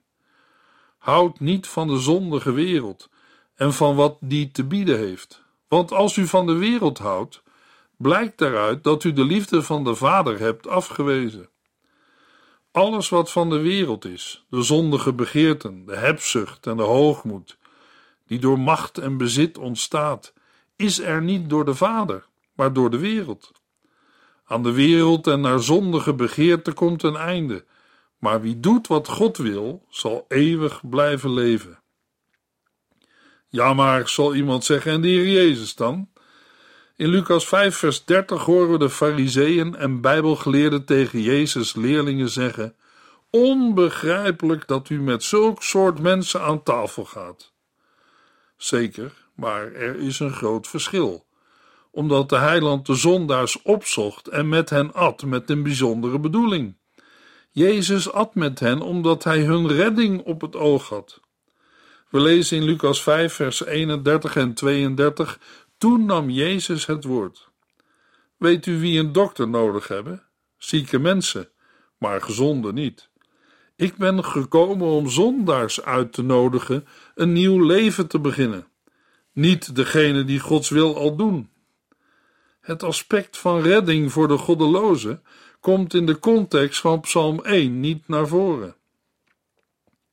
Houd 0.98 1.40
niet 1.40 1.68
van 1.68 1.88
de 1.88 2.00
zondige 2.00 2.52
wereld 2.52 3.10
en 3.56 3.74
van 3.74 3.96
wat 3.96 4.18
die 4.20 4.52
te 4.52 4.64
bieden 4.64 4.98
heeft, 4.98 5.44
want 5.68 5.92
als 5.92 6.16
u 6.16 6.28
van 6.28 6.46
de 6.46 6.54
wereld 6.54 6.98
houdt, 6.98 7.42
blijkt 7.98 8.38
daaruit 8.38 8.84
dat 8.84 9.04
u 9.04 9.14
de 9.14 9.24
liefde 9.24 9.64
van 9.64 9.84
de 9.84 9.96
Vader 9.96 10.40
hebt 10.40 10.68
afgewezen. 10.68 11.50
Alles 12.72 13.10
wat 13.10 13.32
van 13.32 13.50
de 13.50 13.60
wereld 13.60 14.06
is, 14.06 14.46
de 14.50 14.62
zondige 14.62 15.14
begeerten, 15.14 15.86
de 15.86 15.96
hebzucht 15.96 16.68
en 16.68 16.78
de 16.78 16.84
hoogmoed, 16.84 17.58
die 18.28 18.40
door 18.40 18.60
macht 18.60 18.98
en 18.98 19.18
bezit 19.18 19.58
ontstaat, 19.58 20.34
is 20.76 21.00
er 21.00 21.22
niet 21.22 21.50
door 21.50 21.66
de 21.66 21.76
Vader, 21.76 22.26
maar 22.54 22.74
door 22.74 22.90
de 22.90 23.00
wereld. 23.00 23.52
Aan 24.46 24.64
de 24.64 24.72
wereld 24.72 25.28
en 25.28 25.42
naar 25.42 25.60
zondige 25.60 26.14
begeerte 26.14 26.74
komt 26.74 27.04
een 27.04 27.16
einde, 27.16 27.66
maar 28.18 28.42
wie 28.42 28.60
doet 28.60 28.88
wat 28.88 29.08
God 29.08 29.38
wil, 29.38 29.86
zal 29.90 30.26
eeuwig 30.28 30.90
blijven 30.90 31.34
leven. 31.34 31.80
Ja, 33.48 33.74
maar 33.74 34.10
zal 34.10 34.36
iemand 34.36 34.64
zeggen, 34.64 34.92
en 34.92 35.02
de 35.02 35.08
Heer 35.08 35.28
Jezus 35.28 35.76
dan? 35.76 36.10
In 36.98 37.10
Lucas 37.10 37.48
5, 37.48 37.76
vers 37.76 38.06
30 38.06 38.44
horen 38.44 38.72
we 38.72 38.78
de 38.78 38.90
Fariseeën 38.90 39.76
en 39.76 40.02
Bijbelgeleerden 40.02 40.86
tegen 40.86 41.22
Jezus' 41.22 41.76
leerlingen 41.76 42.30
zeggen: 42.30 42.76
Onbegrijpelijk 43.30 44.68
dat 44.68 44.90
u 44.90 45.02
met 45.02 45.24
zulk 45.24 45.64
soort 45.64 46.00
mensen 46.00 46.42
aan 46.42 46.64
tafel 46.64 47.06
gaat. 47.06 47.54
Zeker, 48.56 49.14
maar 49.36 49.74
er 49.74 49.96
is 49.96 50.20
een 50.20 50.34
groot 50.34 50.68
verschil. 50.68 51.26
Omdat 51.92 52.30
de 52.30 52.38
heiland 52.38 52.86
de 52.86 52.96
zondaars 52.96 53.62
opzocht 53.62 54.28
en 54.28 54.50
met 54.50 54.70
hen 54.70 54.94
at 54.94 55.24
met 55.24 55.50
een 55.50 55.64
bijzondere 55.64 56.20
bedoeling. 56.20 56.78
Jezus 57.52 58.12
at 58.12 58.36
met 58.36 58.60
hen 58.60 58.82
omdat 58.82 59.24
hij 59.24 59.40
hun 59.40 59.68
redding 59.68 60.22
op 60.22 60.42
het 60.42 60.56
oog 60.56 60.90
had. 60.90 61.20
We 62.10 62.20
lezen 62.20 62.58
in 62.58 62.64
Lucas 62.64 63.04
5, 63.04 63.34
vers 63.34 63.66
31 63.66 64.36
en 64.36 64.54
32. 64.54 65.40
Toen 65.78 66.06
nam 66.06 66.30
Jezus 66.30 66.86
het 66.86 67.04
woord. 67.04 67.50
Weet 68.38 68.66
u 68.66 68.80
wie 68.80 69.00
een 69.00 69.12
dokter 69.12 69.48
nodig 69.48 69.88
hebben? 69.88 70.24
Zieke 70.58 71.00
mensen, 71.00 71.50
maar 71.98 72.22
gezonde 72.22 72.74
niet. 72.74 73.10
Ik 73.76 73.96
ben 73.96 74.24
gekomen 74.26 74.88
om 74.88 75.10
zondaars 75.10 75.82
uit 75.82 76.14
te 76.14 76.22
nodigen 76.22 76.88
een 77.16 77.34
nieuw 77.34 77.66
leven 77.66 78.08
te 78.08 78.20
beginnen. 78.20 78.68
Niet 79.32 79.76
degene 79.76 80.24
die 80.24 80.40
Gods 80.40 80.70
wil 80.70 80.96
al 80.96 81.16
doen. 81.16 81.50
Het 82.60 82.84
aspect 82.84 83.38
van 83.38 83.62
redding 83.62 84.12
voor 84.12 84.28
de 84.28 84.38
goddelozen 84.38 85.24
komt 85.60 85.94
in 85.94 86.06
de 86.06 86.20
context 86.20 86.80
van 86.80 87.00
Psalm 87.00 87.44
1 87.44 87.80
niet 87.80 88.08
naar 88.08 88.28
voren. 88.28 88.76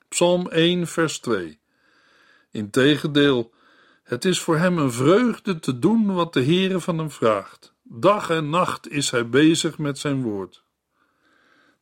Psalm 0.07 0.49
1, 0.49 0.87
vers 0.87 1.19
2. 1.19 1.59
Integendeel, 2.51 3.53
het 4.05 4.25
is 4.25 4.39
voor 4.39 4.57
hem 4.57 4.77
een 4.77 4.91
vreugde 4.91 5.59
te 5.59 5.79
doen 5.79 6.13
wat 6.13 6.33
de 6.33 6.43
Heere 6.43 6.79
van 6.79 6.97
hem 6.97 7.11
vraagt. 7.11 7.73
Dag 7.83 8.29
en 8.29 8.49
nacht 8.49 8.91
is 8.91 9.11
hij 9.11 9.29
bezig 9.29 9.77
met 9.77 9.97
zijn 9.97 10.21
woord. 10.21 10.63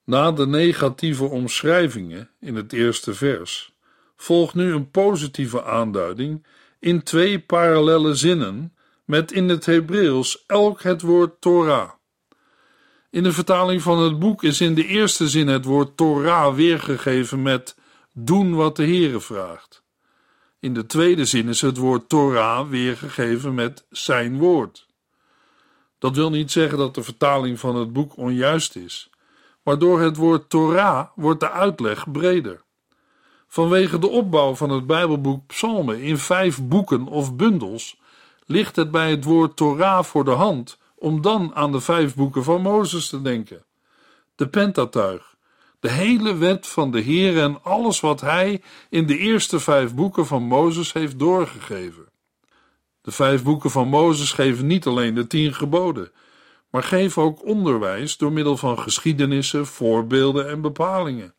Na 0.04 0.32
de 0.32 0.48
negatieve 0.48 1.24
omschrijvingen 1.24 2.30
in 2.40 2.56
het 2.56 2.74
eerste 2.74 3.14
vers 3.14 3.74
volgt 4.16 4.54
nu 4.54 4.74
een 4.74 4.92
positieve 4.92 5.64
aanduiding 5.64 6.46
in 6.80 7.04
twee 7.04 7.40
parallelle 7.40 8.16
zinnen 8.16 8.74
met 9.06 9.32
in 9.32 9.50
het 9.50 9.66
Hebreeuws 9.66 10.44
elk 10.48 10.82
het 10.82 11.02
woord 11.02 11.42
Torah. 11.42 11.90
In 13.10 13.24
de 13.24 13.32
vertaling 13.32 13.82
van 13.82 14.00
het 14.00 14.20
boek 14.20 14.44
is 14.44 14.62
in 14.62 14.74
de 14.74 14.86
eerste 14.86 15.30
zin 15.30 15.48
het 15.48 15.66
woord 15.66 15.98
Torah 15.98 16.56
weergegeven 16.56 17.42
met 17.42 17.76
doen 18.14 18.56
wat 18.56 18.76
de 18.76 18.84
Heere 18.84 19.20
vraagt. 19.20 19.83
In 20.64 20.74
de 20.74 20.86
tweede 20.86 21.26
zin 21.26 21.48
is 21.48 21.62
het 21.62 21.78
woord 21.78 22.10
Torah 22.10 22.70
weergegeven 22.70 23.54
met 23.54 23.86
zijn 23.90 24.38
woord. 24.38 24.88
Dat 26.00 26.16
wil 26.16 26.30
niet 26.30 26.52
zeggen 26.52 26.78
dat 26.78 26.96
de 26.96 27.04
vertaling 27.04 27.60
van 27.60 27.76
het 27.76 27.94
boek 27.94 28.18
onjuist 28.18 28.76
is, 28.76 29.10
maar 29.64 29.80
door 29.80 30.02
het 30.02 30.16
woord 30.16 30.50
Torah 30.50 31.08
wordt 31.16 31.40
de 31.40 31.52
uitleg 31.52 32.12
breder. 32.12 32.62
Vanwege 33.48 34.00
de 34.00 34.10
opbouw 34.10 34.56
van 34.56 34.70
het 34.70 34.88
Bijbelboek 34.88 35.48
Psalmen 35.48 36.02
in 36.02 36.18
vijf 36.18 36.62
boeken 36.62 37.08
of 37.08 37.36
bundels 37.36 38.00
ligt 38.46 38.76
het 38.76 38.92
bij 38.92 39.10
het 39.10 39.24
woord 39.24 39.56
Torah 39.56 40.04
voor 40.04 40.26
de 40.26 40.32
hand 40.32 40.78
om 40.96 41.22
dan 41.22 41.56
aan 41.56 41.72
de 41.72 41.82
vijf 41.82 42.16
boeken 42.16 42.44
van 42.44 42.62
Mozes 42.62 43.10
te 43.10 43.22
denken. 43.22 43.66
De 44.36 44.48
Pentatuig, 44.48 45.33
de 45.84 45.92
hele 45.92 46.36
wet 46.36 46.68
van 46.68 46.92
de 46.92 47.00
Heer 47.00 47.42
en 47.42 47.64
alles 47.64 48.00
wat 48.00 48.22
hij 48.22 48.62
in 48.90 49.06
de 49.06 49.18
eerste 49.18 49.60
vijf 49.60 49.94
boeken 49.94 50.26
van 50.26 50.44
Mozes 50.44 50.94
heeft 50.94 51.20
doorgegeven. 51.20 52.06
De 53.02 53.12
vijf 53.12 53.44
boeken 53.44 53.72
van 53.72 53.88
Mozes 53.88 54.32
geven 54.32 54.68
niet 54.68 54.86
alleen 54.86 55.14
de 55.14 55.28
tien 55.28 55.54
geboden, 55.54 56.12
maar 56.70 56.84
geven 56.84 57.22
ook 57.22 57.46
onderwijs 57.46 58.18
door 58.18 58.32
middel 58.32 58.58
van 58.58 58.80
geschiedenissen, 58.80 59.66
voorbeelden 59.66 60.50
en 60.50 60.62
bepalingen. 60.62 61.36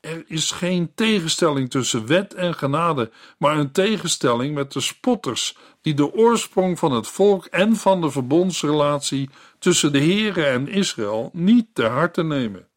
Er 0.00 0.24
is 0.26 0.50
geen 0.50 0.92
tegenstelling 0.94 1.70
tussen 1.70 2.06
wet 2.06 2.34
en 2.34 2.54
genade, 2.54 3.10
maar 3.38 3.58
een 3.58 3.72
tegenstelling 3.72 4.54
met 4.54 4.72
de 4.72 4.80
spotters 4.80 5.56
die 5.80 5.94
de 5.94 6.14
oorsprong 6.14 6.78
van 6.78 6.92
het 6.92 7.08
volk 7.08 7.44
en 7.46 7.76
van 7.76 8.00
de 8.00 8.10
verbondsrelatie 8.10 9.30
tussen 9.58 9.92
de 9.92 10.00
Here 10.04 10.44
en 10.44 10.68
Israël 10.68 11.30
niet 11.32 11.66
ter 11.72 11.90
harte 11.90 12.22
nemen. 12.22 12.70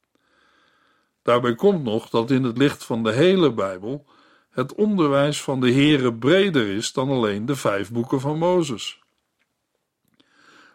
Daarbij 1.25 1.55
komt 1.55 1.83
nog 1.83 2.09
dat 2.09 2.31
in 2.31 2.43
het 2.43 2.57
licht 2.57 2.83
van 2.83 3.03
de 3.03 3.11
hele 3.11 3.53
Bijbel 3.53 4.05
het 4.49 4.75
onderwijs 4.75 5.41
van 5.41 5.59
de 5.59 5.73
Here 5.73 6.13
breder 6.13 6.67
is 6.67 6.93
dan 6.93 7.09
alleen 7.09 7.45
de 7.45 7.55
vijf 7.55 7.91
boeken 7.91 8.19
van 8.19 8.37
Mozes. 8.37 8.99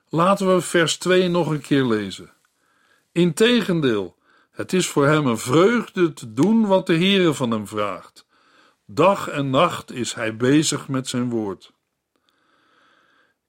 Laten 0.09 0.55
we 0.55 0.61
vers 0.61 0.99
2 0.99 1.29
nog 1.29 1.51
een 1.51 1.61
keer 1.61 1.85
lezen. 1.85 2.33
Integendeel, 3.13 4.17
het 4.51 4.73
is 4.73 4.87
voor 4.87 5.07
hem 5.07 5.27
een 5.27 5.39
vreugde 5.39 6.13
te 6.13 6.33
doen 6.33 6.67
wat 6.67 6.87
de 6.87 6.95
Heere 6.95 7.35
van 7.35 7.51
hem 7.51 7.67
vraagt. 7.67 8.27
Dag 8.87 9.29
en 9.29 9.51
nacht 9.51 9.93
is 9.93 10.15
hij 10.15 10.37
bezig 10.37 10.89
met 10.89 11.09
zijn 11.09 11.31
woord. 11.31 11.73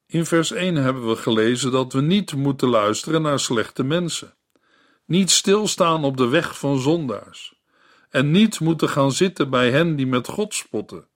In 0.06 0.26
vers 0.26 0.50
1 0.50 0.74
hebben 0.74 1.08
we 1.08 1.16
gelezen 1.16 1.72
dat 1.72 1.92
we 1.92 2.00
niet 2.00 2.34
moeten 2.34 2.68
luisteren 2.68 3.22
naar 3.22 3.40
slechte 3.40 3.84
mensen, 3.84 4.34
niet 5.12 5.30
stilstaan 5.30 6.04
op 6.04 6.16
de 6.16 6.28
weg 6.28 6.58
van 6.58 6.78
zondaars 6.78 7.54
en 8.10 8.30
niet 8.30 8.60
moeten 8.60 8.88
gaan 8.88 9.12
zitten 9.12 9.50
bij 9.50 9.70
hen 9.70 9.96
die 9.96 10.06
met 10.06 10.26
God 10.26 10.54
spotten. 10.54 11.08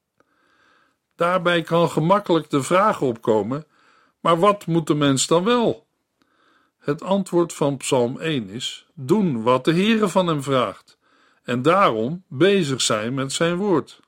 Daarbij 1.15 1.63
kan 1.63 1.91
gemakkelijk 1.91 2.51
de 2.51 2.63
vraag 2.63 3.01
opkomen: 3.01 3.67
maar 4.21 4.39
wat 4.39 4.67
moet 4.67 4.87
de 4.87 4.95
mens 4.95 5.27
dan 5.27 5.45
wel? 5.45 5.87
Het 6.79 7.03
antwoord 7.03 7.53
van 7.53 7.77
Psalm 7.77 8.21
1 8.21 8.49
is: 8.49 8.87
doen 8.95 9.43
wat 9.43 9.65
de 9.65 9.73
Heere 9.73 10.09
van 10.09 10.27
hem 10.27 10.43
vraagt, 10.43 10.99
en 11.43 11.63
daarom 11.63 12.25
bezig 12.29 12.81
zijn 12.81 13.15
met 13.15 13.33
zijn 13.33 13.57
woord. 13.57 14.01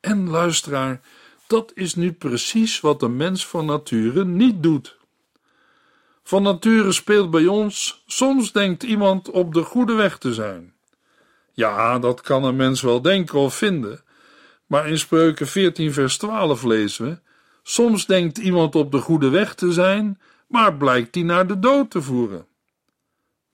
En 0.00 0.28
luisteraar, 0.28 1.00
dat 1.46 1.72
is 1.74 1.94
nu 1.94 2.12
precies 2.12 2.80
wat 2.80 3.00
de 3.00 3.08
mens 3.08 3.46
van 3.46 3.66
nature 3.66 4.24
niet 4.24 4.62
doet. 4.62 4.96
Van 6.24 6.42
nature 6.42 6.92
speelt 6.92 7.30
bij 7.30 7.46
ons, 7.46 8.02
soms 8.06 8.52
denkt 8.52 8.82
iemand 8.82 9.30
op 9.30 9.54
de 9.54 9.62
goede 9.62 9.94
weg 9.94 10.18
te 10.18 10.34
zijn. 10.34 10.74
Ja, 11.52 11.98
dat 11.98 12.20
kan 12.20 12.44
een 12.44 12.56
mens 12.56 12.82
wel 12.82 13.02
denken 13.02 13.38
of 13.38 13.54
vinden, 13.54 14.02
maar 14.66 14.88
in 14.88 14.98
Spreuken 14.98 15.46
14, 15.46 15.92
vers 15.92 16.16
12 16.16 16.62
lezen 16.62 17.06
we: 17.06 17.18
Soms 17.62 18.06
denkt 18.06 18.38
iemand 18.38 18.74
op 18.74 18.92
de 18.92 18.98
goede 18.98 19.28
weg 19.28 19.54
te 19.54 19.72
zijn 19.72 20.18
maar 20.54 20.76
blijkt 20.76 21.12
die 21.12 21.24
naar 21.24 21.46
de 21.46 21.58
dood 21.58 21.90
te 21.90 22.02
voeren. 22.02 22.46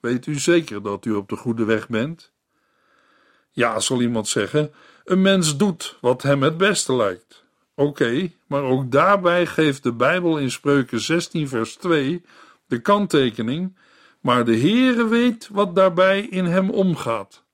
Weet 0.01 0.27
u 0.27 0.35
zeker 0.39 0.83
dat 0.83 1.05
u 1.05 1.13
op 1.13 1.29
de 1.29 1.37
goede 1.37 1.65
weg 1.65 1.89
bent? 1.89 2.33
Ja, 3.51 3.81
zal 3.81 4.01
iemand 4.01 4.29
zeggen, 4.29 4.73
een 5.05 5.23
mens 5.23 5.57
doet 5.57 5.99
wat 6.01 6.23
hem 6.23 6.43
het 6.43 6.57
beste 6.57 6.97
lijkt. 6.97 7.45
Oké, 7.75 8.33
maar 8.47 8.63
ook 8.63 8.91
daarbij 8.91 9.47
geeft 9.47 9.83
de 9.83 9.93
Bijbel 9.93 10.39
in 10.39 10.51
Spreuken 10.51 11.01
16 11.01 11.49
vers 11.49 11.77
2 11.77 12.25
de 12.71 12.81
kanttekening, 12.81 13.77
maar 14.21 14.45
de 14.45 14.57
Heere 14.59 15.09
weet 15.09 15.49
wat 15.53 15.75
daarbij 15.75 16.21
in 16.21 16.45
hem 16.45 16.71
omgaat. 16.71 17.45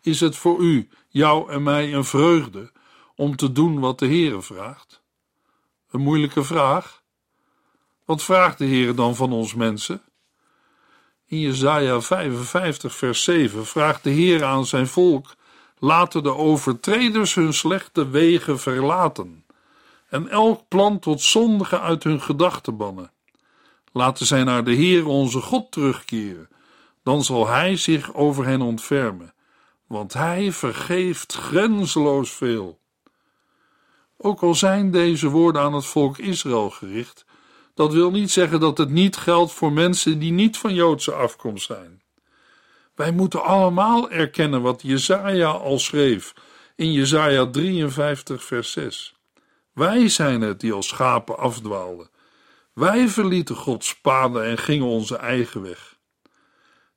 Is 0.00 0.20
het 0.20 0.36
voor 0.36 0.60
u, 0.60 0.88
jou 1.08 1.50
en 1.50 1.62
mij 1.62 1.94
een 1.94 2.04
vreugde 2.04 2.72
om 3.14 3.36
te 3.36 3.52
doen 3.52 3.80
wat 3.80 3.98
de 3.98 4.06
Heere 4.06 4.42
vraagt? 4.42 5.02
Een 5.90 6.00
moeilijke 6.00 6.44
vraag? 6.44 7.02
Wat 8.04 8.22
vraagt 8.22 8.58
de 8.58 8.64
Heer 8.64 8.94
dan 8.94 9.16
van 9.16 9.32
ons 9.32 9.54
mensen? 9.54 10.02
In 11.26 11.40
Jesaja 11.40 12.00
55 12.00 12.94
vers 12.94 13.22
7 13.22 13.66
vraagt 13.66 14.02
de 14.02 14.10
Heer 14.10 14.44
aan 14.44 14.66
zijn 14.66 14.86
volk: 14.86 15.34
laten 15.78 16.22
de 16.22 16.34
overtreders 16.34 17.34
hun 17.34 17.54
slechte 17.54 18.08
wegen 18.08 18.58
verlaten 18.58 19.44
en 20.08 20.28
elk 20.28 20.68
plan 20.68 20.98
tot 20.98 21.20
zondige 21.20 21.80
uit 21.80 22.04
hun 22.04 22.20
gedachten 22.20 22.76
bannen. 22.76 23.12
Laten 23.92 24.26
zij 24.26 24.44
naar 24.44 24.64
de 24.64 24.72
Heer 24.72 25.06
onze 25.06 25.40
God 25.40 25.72
terugkeren, 25.72 26.48
dan 27.02 27.24
zal 27.24 27.48
Hij 27.48 27.76
zich 27.76 28.14
over 28.14 28.46
hen 28.46 28.60
ontfermen, 28.60 29.34
want 29.86 30.12
Hij 30.12 30.52
vergeeft 30.52 31.34
grenzeloos 31.34 32.30
veel. 32.30 32.78
Ook 34.16 34.42
al 34.42 34.54
zijn 34.54 34.90
deze 34.90 35.28
woorden 35.28 35.62
aan 35.62 35.74
het 35.74 35.86
volk 35.86 36.18
Israël 36.18 36.70
gericht, 36.70 37.24
dat 37.74 37.92
wil 37.92 38.10
niet 38.10 38.30
zeggen 38.30 38.60
dat 38.60 38.78
het 38.78 38.90
niet 38.90 39.16
geldt 39.16 39.52
voor 39.52 39.72
mensen 39.72 40.18
die 40.18 40.32
niet 40.32 40.58
van 40.58 40.74
Joodse 40.74 41.12
afkomst 41.12 41.66
zijn. 41.66 42.02
Wij 42.94 43.12
moeten 43.12 43.42
allemaal 43.42 44.10
erkennen 44.10 44.62
wat 44.62 44.82
Jezaja 44.82 45.50
al 45.50 45.78
schreef 45.78 46.34
in 46.76 46.92
Jezaja 46.92 47.50
53 47.50 48.44
vers 48.44 48.72
6. 48.72 49.14
Wij 49.72 50.08
zijn 50.08 50.40
het 50.40 50.60
die 50.60 50.72
als 50.72 50.88
schapen 50.88 51.38
afdwaalden. 51.38 52.09
Wij 52.80 53.08
verlieten 53.08 53.56
Gods 53.56 54.00
paden 54.00 54.44
en 54.44 54.58
gingen 54.58 54.86
onze 54.86 55.16
eigen 55.16 55.62
weg. 55.62 55.98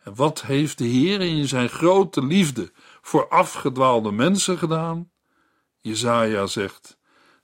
En 0.04 0.16
wat 0.16 0.42
heeft 0.42 0.78
de 0.78 0.84
Heer 0.86 1.22
in 1.22 1.48
zijn 1.48 1.70
grote 1.70 2.26
liefde 2.26 2.72
voor 3.02 3.28
afgedwaalde 3.28 4.12
mensen 4.12 4.58
gedaan? 4.58 5.12
Jezaja 5.80 6.46
zegt: 6.46 6.98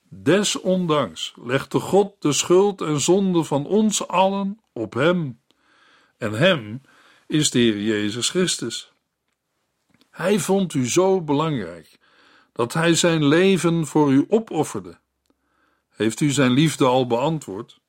Desondanks 0.09 1.33
legde 1.35 1.79
God 1.79 2.13
de 2.19 2.33
schuld 2.33 2.81
en 2.81 2.99
zonde 2.99 3.43
van 3.43 3.65
ons 3.65 4.07
allen 4.07 4.59
op 4.73 4.93
Hem. 4.93 5.41
En 6.17 6.33
Hem 6.33 6.81
is 7.27 7.51
de 7.51 7.59
Heer 7.59 7.81
Jezus 7.81 8.29
Christus. 8.29 8.93
Hij 10.09 10.39
vond 10.39 10.73
u 10.73 10.89
zo 10.89 11.21
belangrijk 11.21 11.99
dat 12.51 12.73
Hij 12.73 12.95
zijn 12.95 13.25
leven 13.25 13.87
voor 13.87 14.11
u 14.11 14.25
opofferde. 14.29 14.99
Heeft 15.89 16.19
u 16.19 16.29
zijn 16.29 16.51
liefde 16.51 16.85
al 16.85 17.07
beantwoord? 17.07 17.79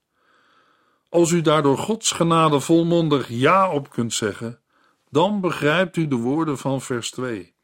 Als 1.11 1.31
u 1.31 1.41
daardoor 1.41 1.79
Gods 1.79 2.13
genade 2.13 2.61
volmondig 2.61 3.29
ja 3.29 3.71
op 3.71 3.91
kunt 3.91 4.15
zeggen, 4.15 4.61
Dan 5.09 5.41
begrijpt 5.41 5.97
u 5.97 6.09
de 6.09 6.17
woorden 6.17 6.59
van 6.59 6.81
vers 6.81 7.11
2. 7.11 7.55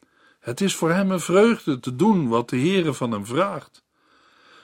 Het 0.41 0.61
is 0.61 0.75
voor 0.75 0.91
hem 0.91 1.11
een 1.11 1.21
vreugde 1.21 1.81
te 1.81 1.97
doen 1.97 2.29
wat 2.29 2.49
de 2.49 2.57
Heere 2.57 2.95
van 2.95 3.11
hem 3.11 3.27
vraagt. 3.27 3.85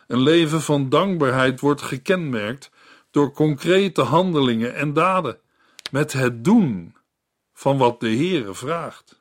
Een 0.07 0.21
leven 0.21 0.63
van 0.63 0.89
dankbaarheid 0.89 1.61
wordt 1.61 1.83
gekenmerkt 1.83 2.71
door 3.11 3.33
concrete 3.33 4.03
handelingen 4.03 4.75
en 4.75 4.93
daden, 4.93 5.39
met 5.91 6.13
het 6.13 6.45
doen 6.45 6.97
van 7.53 7.79
wat 7.79 8.01
de 8.01 8.09
Heere 8.09 8.55
vraagt. 8.55 9.21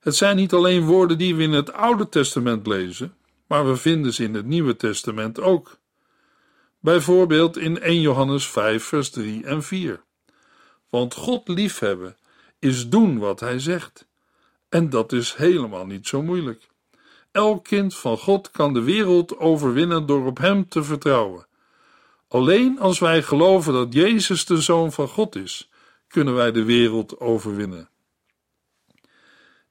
Het 0.00 0.16
zijn 0.16 0.36
niet 0.36 0.52
alleen 0.52 0.84
woorden 0.84 1.18
die 1.18 1.34
we 1.34 1.42
in 1.42 1.52
het 1.52 1.72
Oude 1.72 2.08
Testament 2.08 2.66
lezen, 2.66 3.14
maar 3.46 3.66
we 3.66 3.76
vinden 3.76 4.12
ze 4.14 4.24
in 4.24 4.34
het 4.34 4.46
Nieuwe 4.46 4.76
Testament 4.76 5.40
ook. 5.40 5.78
Bijvoorbeeld 6.86 7.56
in 7.56 7.80
1 7.80 8.00
Johannes 8.00 8.48
5, 8.48 8.84
vers 8.84 9.10
3 9.10 9.44
en 9.44 9.62
4. 9.62 10.02
Want 10.90 11.14
God 11.14 11.48
liefhebben 11.48 12.16
is 12.58 12.88
doen 12.88 13.18
wat 13.18 13.40
Hij 13.40 13.58
zegt. 13.58 14.06
En 14.68 14.90
dat 14.90 15.12
is 15.12 15.34
helemaal 15.34 15.86
niet 15.86 16.06
zo 16.06 16.22
moeilijk. 16.22 16.68
Elk 17.32 17.64
kind 17.64 17.96
van 17.96 18.18
God 18.18 18.50
kan 18.50 18.74
de 18.74 18.82
wereld 18.82 19.38
overwinnen 19.38 20.06
door 20.06 20.26
op 20.26 20.38
Hem 20.38 20.68
te 20.68 20.84
vertrouwen. 20.84 21.46
Alleen 22.28 22.78
als 22.80 22.98
wij 22.98 23.22
geloven 23.22 23.72
dat 23.72 23.92
Jezus 23.92 24.44
de 24.44 24.60
Zoon 24.60 24.92
van 24.92 25.08
God 25.08 25.36
is, 25.36 25.70
kunnen 26.08 26.34
wij 26.34 26.52
de 26.52 26.64
wereld 26.64 27.20
overwinnen. 27.20 27.88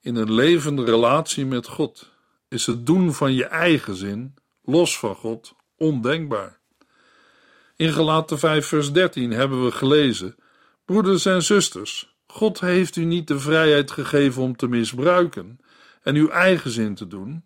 In 0.00 0.16
een 0.16 0.32
levende 0.32 0.84
relatie 0.84 1.46
met 1.46 1.66
God 1.66 2.12
is 2.48 2.66
het 2.66 2.86
doen 2.86 3.14
van 3.14 3.32
je 3.32 3.44
eigen 3.44 3.94
zin, 3.94 4.34
los 4.62 4.98
van 4.98 5.14
God, 5.14 5.54
ondenkbaar. 5.76 6.64
In 7.76 7.92
Galaten 7.92 8.38
5 8.38 8.66
vers 8.66 8.92
13 8.92 9.30
hebben 9.30 9.64
we 9.64 9.70
gelezen: 9.70 10.36
Broeders 10.84 11.26
en 11.26 11.42
zusters, 11.42 12.16
God 12.26 12.60
heeft 12.60 12.96
u 12.96 13.04
niet 13.04 13.28
de 13.28 13.38
vrijheid 13.38 13.90
gegeven 13.90 14.42
om 14.42 14.56
te 14.56 14.68
misbruiken 14.68 15.60
en 16.02 16.14
uw 16.14 16.28
eigen 16.28 16.70
zin 16.70 16.94
te 16.94 17.06
doen, 17.06 17.44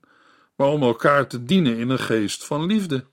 maar 0.56 0.68
om 0.68 0.82
elkaar 0.82 1.26
te 1.26 1.44
dienen 1.44 1.76
in 1.76 1.88
een 1.88 1.98
geest 1.98 2.44
van 2.44 2.66
liefde. 2.66 3.04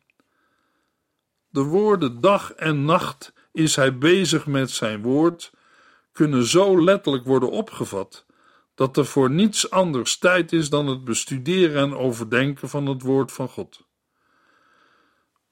De 1.49 1.61
woorden 1.61 2.21
dag 2.21 2.51
en 2.53 2.85
nacht 2.85 3.33
is 3.51 3.75
hij 3.75 3.97
bezig 3.97 4.45
met 4.45 4.71
zijn 4.71 5.01
woord, 5.01 5.51
kunnen 6.11 6.43
zo 6.43 6.83
letterlijk 6.83 7.25
worden 7.25 7.51
opgevat 7.51 8.25
dat 8.75 8.97
er 8.97 9.05
voor 9.05 9.29
niets 9.29 9.69
anders 9.69 10.17
tijd 10.17 10.53
is 10.53 10.69
dan 10.69 10.87
het 10.87 11.03
bestuderen 11.03 11.81
en 11.81 11.95
overdenken 11.95 12.69
van 12.69 12.85
het 12.85 13.01
woord 13.01 13.31
van 13.31 13.49
God. 13.49 13.86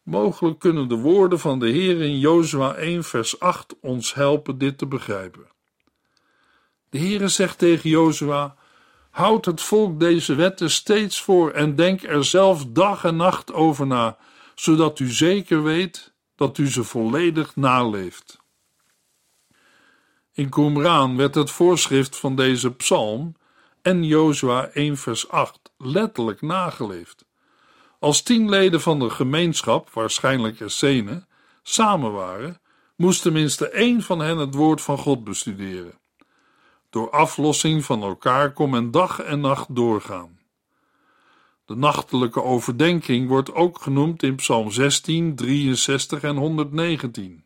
Mogelijk 0.06 0.60
kunnen 0.60 0.88
de 0.88 0.96
woorden 0.96 1.39
van 1.39 1.60
de 1.60 1.70
Heer 1.70 2.02
in 2.02 2.20
Jozua 2.20 2.74
1 2.74 3.04
vers 3.04 3.39
8 3.39 3.76
ons 3.82 4.13
helpen 4.13 4.58
dit 4.58 4.78
te 4.78 4.86
begrijpen. 4.86 5.48
De 6.89 7.00
Heere 7.00 7.28
zegt 7.28 7.58
tegen 7.58 7.89
Jozua: 7.89 8.56
Houd 9.10 9.46
het 9.46 9.62
volk 9.62 10.00
deze 10.00 10.36
wetten 10.36 10.72
steeds 10.72 11.22
voor 11.22 11.52
en 11.52 11.76
denk 11.76 12.04
er 12.04 12.26
zelf 12.26 12.65
dag 12.65 13.04
en 13.04 13.15
nacht 13.15 13.54
over 13.54 13.88
na, 13.88 14.18
zodat 14.56 15.00
u 15.00 15.10
zeker 15.10 15.63
weet 15.63 16.13
dat 16.36 16.58
u 16.58 16.68
ze 16.68 16.84
volledig 16.84 17.56
naleeft. 17.56 18.39
In 20.34 20.50
Qumran 20.50 21.18
werd 21.18 21.36
het 21.36 21.52
voorschrift 21.52 22.15
van 22.15 22.36
deze 22.36 22.72
psalm 22.72 23.36
en 23.82 24.04
Jozua 24.04 24.68
1 24.68 24.98
vers 24.98 25.30
8 25.30 25.60
letterlijk 25.78 26.41
nageleefd. 26.41 27.26
Als 28.06 28.22
tien 28.22 28.50
leden 28.50 28.82
van 28.82 29.00
de 29.00 29.10
gemeenschap, 29.10 29.89
waarschijnlijk 29.89 30.60
Essene, 30.60 31.26
samen 31.63 32.12
waren, 32.12 32.60
moest 32.96 33.22
tenminste 33.22 33.70
één 33.70 34.02
van 34.02 34.20
hen 34.20 34.38
het 34.38 34.54
woord 34.54 34.82
van 34.82 34.98
God 34.98 35.24
bestuderen. 35.24 36.00
Door 36.89 37.10
aflossing 37.10 37.86
van 37.86 38.04
elkaar 38.04 38.54
kon 38.54 38.70
men 38.70 38.91
dag 38.91 39.20
en 39.20 39.39
nacht 39.39 39.76
doorgaan. 39.76 40.39
De 41.65 41.76
nachtelijke 41.76 42.44
overdenking 42.44 43.28
wordt 43.28 43.54
ook 43.54 43.82
genoemd 43.82 44.24
in 44.24 44.36
Psalm 44.36 44.72
16, 44.72 45.36
63 45.36 46.22
en 46.22 46.36
119. 46.36 47.44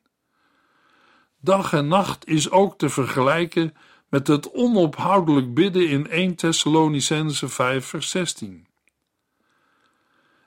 Dag 1.40 1.74
en 1.74 1.88
nacht 1.88 2.28
is 2.28 2.52
ook 2.52 2.78
te 2.78 2.90
vergelijken 2.90 3.76
met 4.10 4.28
het 4.28 4.52
onophoudelijk 4.52 5.54
bidden 5.54 5.90
in 5.90 6.10
1 6.10 6.36
Thessalonicense 6.36 7.50
5 7.50 7.86
vers 7.86 8.10
16. 8.10 8.68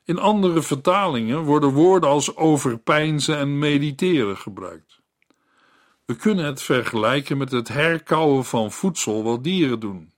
In 0.05 0.19
andere 0.19 0.63
vertalingen 0.63 1.43
worden 1.43 1.73
woorden 1.73 2.11
als 2.11 2.37
overpeinzen 2.37 3.37
en 3.37 3.59
mediteren 3.59 4.37
gebruikt. 4.37 5.01
We 6.05 6.17
kunnen 6.17 6.45
het 6.45 6.63
vergelijken 6.63 7.37
met 7.37 7.51
het 7.51 7.69
herkauwen 7.69 8.45
van 8.45 8.73
voedsel 8.73 9.23
wat 9.23 9.45
dieren 9.45 9.81
doen. 9.81 10.13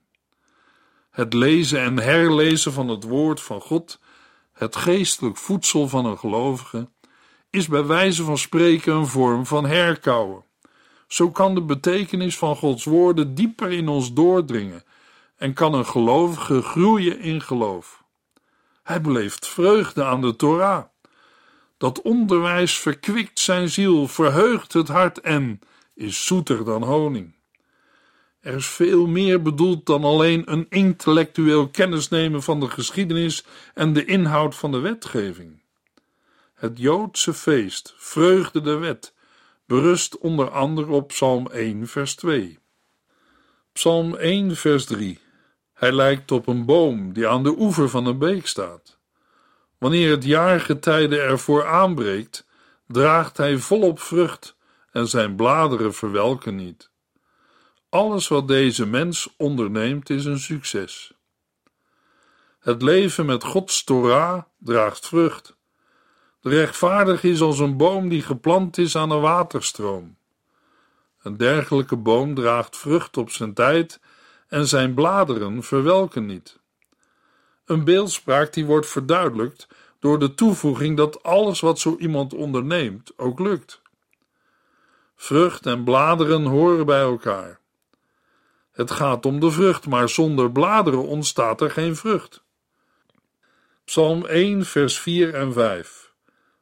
Het 1.11 1.33
lezen 1.33 1.79
en 1.79 1.99
herlezen 1.99 2.73
van 2.73 2.87
het 2.87 3.03
woord 3.03 3.41
van 3.41 3.61
God, 3.61 3.99
het 4.53 4.75
geestelijk 4.75 5.37
voedsel 5.37 5.87
van 5.87 6.05
een 6.05 6.17
gelovige, 6.17 6.89
is 7.49 7.67
bij 7.67 7.85
wijze 7.85 8.23
van 8.23 8.37
spreken 8.37 8.93
een 8.95 9.07
vorm 9.07 9.45
van 9.45 9.65
herkauwen. 9.65 10.43
Zo 11.07 11.31
kan 11.31 11.55
de 11.55 11.61
betekenis 11.61 12.37
van 12.37 12.55
Gods 12.55 12.83
woorden 12.83 13.35
dieper 13.35 13.71
in 13.71 13.87
ons 13.87 14.13
doordringen 14.13 14.83
en 15.35 15.53
kan 15.53 15.73
een 15.73 15.85
gelovige 15.85 16.61
groeien 16.61 17.19
in 17.19 17.41
geloof. 17.41 18.03
Hij 18.85 19.01
beleeft 19.01 19.47
vreugde 19.47 20.03
aan 20.03 20.21
de 20.21 20.35
Torah. 20.35 20.83
Dat 21.77 22.01
onderwijs 22.01 22.79
verkwikt 22.79 23.39
zijn 23.39 23.69
ziel, 23.69 24.07
verheugt 24.07 24.73
het 24.73 24.87
hart 24.87 25.21
en 25.21 25.59
is 25.93 26.25
zoeter 26.25 26.65
dan 26.65 26.83
honing. 26.83 27.35
Er 28.39 28.53
is 28.53 28.67
veel 28.67 29.07
meer 29.07 29.41
bedoeld 29.41 29.85
dan 29.85 30.03
alleen 30.03 30.51
een 30.51 30.65
intellectueel 30.69 31.69
kennisnemen 31.69 32.43
van 32.43 32.59
de 32.59 32.69
geschiedenis 32.69 33.45
en 33.73 33.93
de 33.93 34.05
inhoud 34.05 34.55
van 34.55 34.71
de 34.71 34.79
wetgeving. 34.79 35.61
Het 36.53 36.79
Joodse 36.79 37.33
feest, 37.33 37.93
vreugde 37.97 38.61
de 38.61 38.75
wet, 38.75 39.13
berust 39.65 40.17
onder 40.17 40.49
andere 40.49 40.91
op 40.91 41.07
Psalm 41.07 41.47
1, 41.47 41.87
vers 41.87 42.15
2. 42.15 42.59
Psalm 43.73 44.15
1, 44.15 44.55
vers 44.55 44.85
3. 44.85 45.19
Hij 45.75 45.91
lijkt 45.91 46.31
op 46.31 46.47
een 46.47 46.65
boom 46.65 47.13
die 47.13 47.27
aan 47.27 47.43
de 47.43 47.55
oever 47.57 47.89
van 47.89 48.05
een 48.05 48.17
beek 48.17 48.47
staat. 48.47 48.97
Wanneer 49.77 50.11
het 50.11 50.23
jaargetijde 50.23 51.19
ervoor 51.19 51.65
aanbreekt, 51.65 52.45
draagt 52.87 53.37
hij 53.37 53.57
volop 53.57 53.99
vrucht 53.99 54.55
en 54.91 55.07
zijn 55.07 55.35
bladeren 55.35 55.93
verwelken 55.93 56.55
niet. 56.55 56.89
Alles 57.89 58.27
wat 58.27 58.47
deze 58.47 58.85
mens 58.85 59.33
onderneemt 59.37 60.09
is 60.09 60.25
een 60.25 60.39
succes. 60.39 61.13
Het 62.59 62.81
leven 62.81 63.25
met 63.25 63.43
Gods 63.43 63.83
Torah 63.83 64.43
draagt 64.59 65.07
vrucht. 65.07 65.57
De 66.41 66.49
rechtvaardig 66.49 67.23
is 67.23 67.41
als 67.41 67.59
een 67.59 67.77
boom 67.77 68.09
die 68.09 68.21
geplant 68.21 68.77
is 68.77 68.95
aan 68.95 69.11
een 69.11 69.21
waterstroom. 69.21 70.17
Een 71.21 71.37
dergelijke 71.37 71.95
boom 71.95 72.33
draagt 72.33 72.77
vrucht 72.77 73.17
op 73.17 73.29
zijn 73.29 73.53
tijd 73.53 73.99
en 74.55 74.67
zijn 74.67 74.93
bladeren 74.93 75.63
verwelken 75.63 76.25
niet. 76.25 76.59
Een 77.65 77.83
beeldspraak 77.83 78.53
die 78.53 78.65
wordt 78.65 78.87
verduidelijkt 78.87 79.67
door 79.99 80.19
de 80.19 80.35
toevoeging 80.35 80.97
dat 80.97 81.23
alles 81.23 81.59
wat 81.59 81.79
zo 81.79 81.95
iemand 81.99 82.33
onderneemt 82.33 83.11
ook 83.17 83.39
lukt. 83.39 83.81
Vrucht 85.15 85.65
en 85.65 85.83
bladeren 85.83 86.43
horen 86.43 86.85
bij 86.85 87.01
elkaar. 87.01 87.59
Het 88.71 88.91
gaat 88.91 89.25
om 89.25 89.39
de 89.39 89.51
vrucht, 89.51 89.87
maar 89.87 90.09
zonder 90.09 90.51
bladeren 90.51 91.05
ontstaat 91.05 91.61
er 91.61 91.71
geen 91.71 91.95
vrucht. 91.95 92.43
Psalm 93.85 94.25
1, 94.25 94.65
vers 94.65 94.99
4 94.99 95.33
en 95.33 95.53
5. 95.53 96.13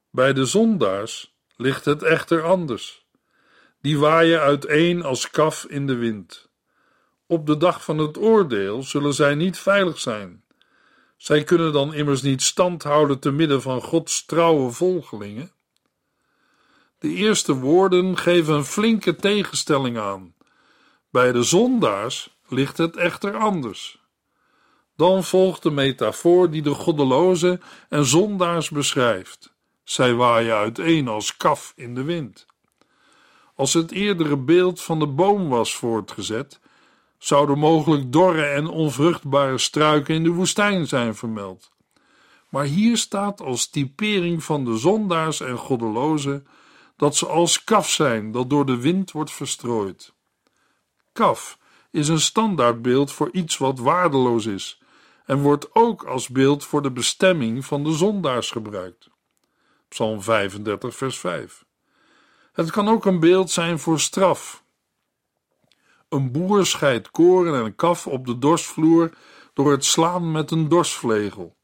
Bij 0.10 0.34
de 0.34 0.46
zondaars 0.46 1.36
ligt 1.56 1.86
het 1.86 2.04
echter 2.04 2.44
anders. 2.44 3.06
Die 3.82 4.00
waaien 4.00 4.40
uiteen 4.40 5.04
als 5.04 5.30
kaf 5.30 5.66
in 5.66 5.88
de 5.88 5.96
wind. 5.96 6.52
Op 7.34 7.46
de 7.46 7.58
dag 7.58 7.84
van 7.84 7.98
het 7.98 8.18
oordeel 8.18 8.84
zullen 8.84 9.14
zij 9.14 9.36
niet 9.36 9.58
veilig 9.58 10.00
zijn. 10.00 10.44
Zij 11.18 11.44
kunnen 11.44 11.74
dan 11.74 11.94
immers 11.94 12.22
niet 12.22 12.42
stand 12.42 12.84
houden 12.84 13.20
te 13.20 13.32
midden 13.32 13.62
van 13.62 13.82
Gods 13.82 14.26
trouwe 14.26 14.72
volgelingen. 14.72 15.52
De 17.00 17.08
eerste 17.10 17.54
woorden 17.54 18.18
geven 18.18 18.54
een 18.54 18.66
flinke 18.66 19.16
tegenstelling 19.16 19.98
aan. 19.98 20.34
Bij 21.10 21.32
de 21.32 21.44
zondaars 21.44 22.38
ligt 22.48 22.78
het 22.78 22.98
echter 22.98 23.38
anders. 23.38 24.02
Dan 24.96 25.24
volgt 25.24 25.64
de 25.64 25.72
metafoor 25.72 26.50
die 26.50 26.62
de 26.62 26.74
goddeloze 26.74 27.60
en 27.90 28.06
zondaars 28.06 28.70
beschrijft. 28.70 29.54
Zij 29.84 30.14
waaien 30.14 30.56
uiteen 30.56 31.08
als 31.08 31.38
kaf 31.38 31.74
in 31.76 31.96
de 31.96 32.04
wind. 32.04 32.46
Als 33.56 33.74
het 33.74 33.92
eerdere 33.92 34.38
beeld 34.38 34.82
van 34.82 35.00
de 35.00 35.08
boom 35.08 35.50
was 35.50 35.76
voortgezet, 35.76 36.62
zouden 37.24 37.58
mogelijk 37.58 38.12
dorre 38.12 38.46
en 38.46 38.68
onvruchtbare 38.68 39.58
struiken 39.58 40.16
in 40.16 40.24
de 40.24 40.30
woestijn 40.30 40.88
zijn 40.88 41.16
vermeld. 41.16 41.72
Maar 42.50 42.66
hier 42.66 42.98
staat 42.98 43.42
als 43.42 43.70
typering 43.70 44.44
van 44.44 44.66
de 44.66 44.78
zondaars 44.78 45.40
en 45.40 45.58
goddelozen 45.58 46.48
dat 46.98 47.16
ze 47.16 47.26
als 47.28 47.64
kaf 47.64 47.90
zijn 47.90 48.32
dat 48.32 48.50
door 48.50 48.66
de 48.66 48.78
wind 48.78 49.12
wordt 49.12 49.32
verstrooid. 49.32 50.14
Kaf 51.14 51.58
is 51.92 52.08
een 52.08 52.20
standaardbeeld 52.20 53.12
voor 53.12 53.30
iets 53.32 53.58
wat 53.58 53.80
waardeloos 53.80 54.46
is 54.46 54.82
en 55.26 55.42
wordt 55.42 55.76
ook 55.76 56.04
als 56.04 56.30
beeld 56.30 56.66
voor 56.66 56.82
de 56.82 56.92
bestemming 56.92 57.66
van 57.66 57.84
de 57.84 57.92
zondaars 57.92 58.52
gebruikt. 58.52 59.10
Psalm 59.88 60.22
35, 60.22 60.96
vers 60.96 61.18
5. 61.18 61.66
Het 62.54 62.72
kan 62.72 62.88
ook 62.88 63.06
een 63.06 63.20
beeld 63.20 63.52
zijn 63.52 63.80
voor 63.80 64.00
straf. 64.00 64.63
Een 66.14 66.32
boer 66.32 66.66
scheidt 66.66 67.12
koren 67.12 67.66
en 67.66 67.76
kaf 67.76 68.08
op 68.08 68.26
de 68.26 68.38
dorsvloer 68.38 69.12
door 69.54 69.72
het 69.72 69.86
slaan 69.86 70.32
met 70.32 70.52
een 70.52 70.70
dorsvlegel. 70.70 71.56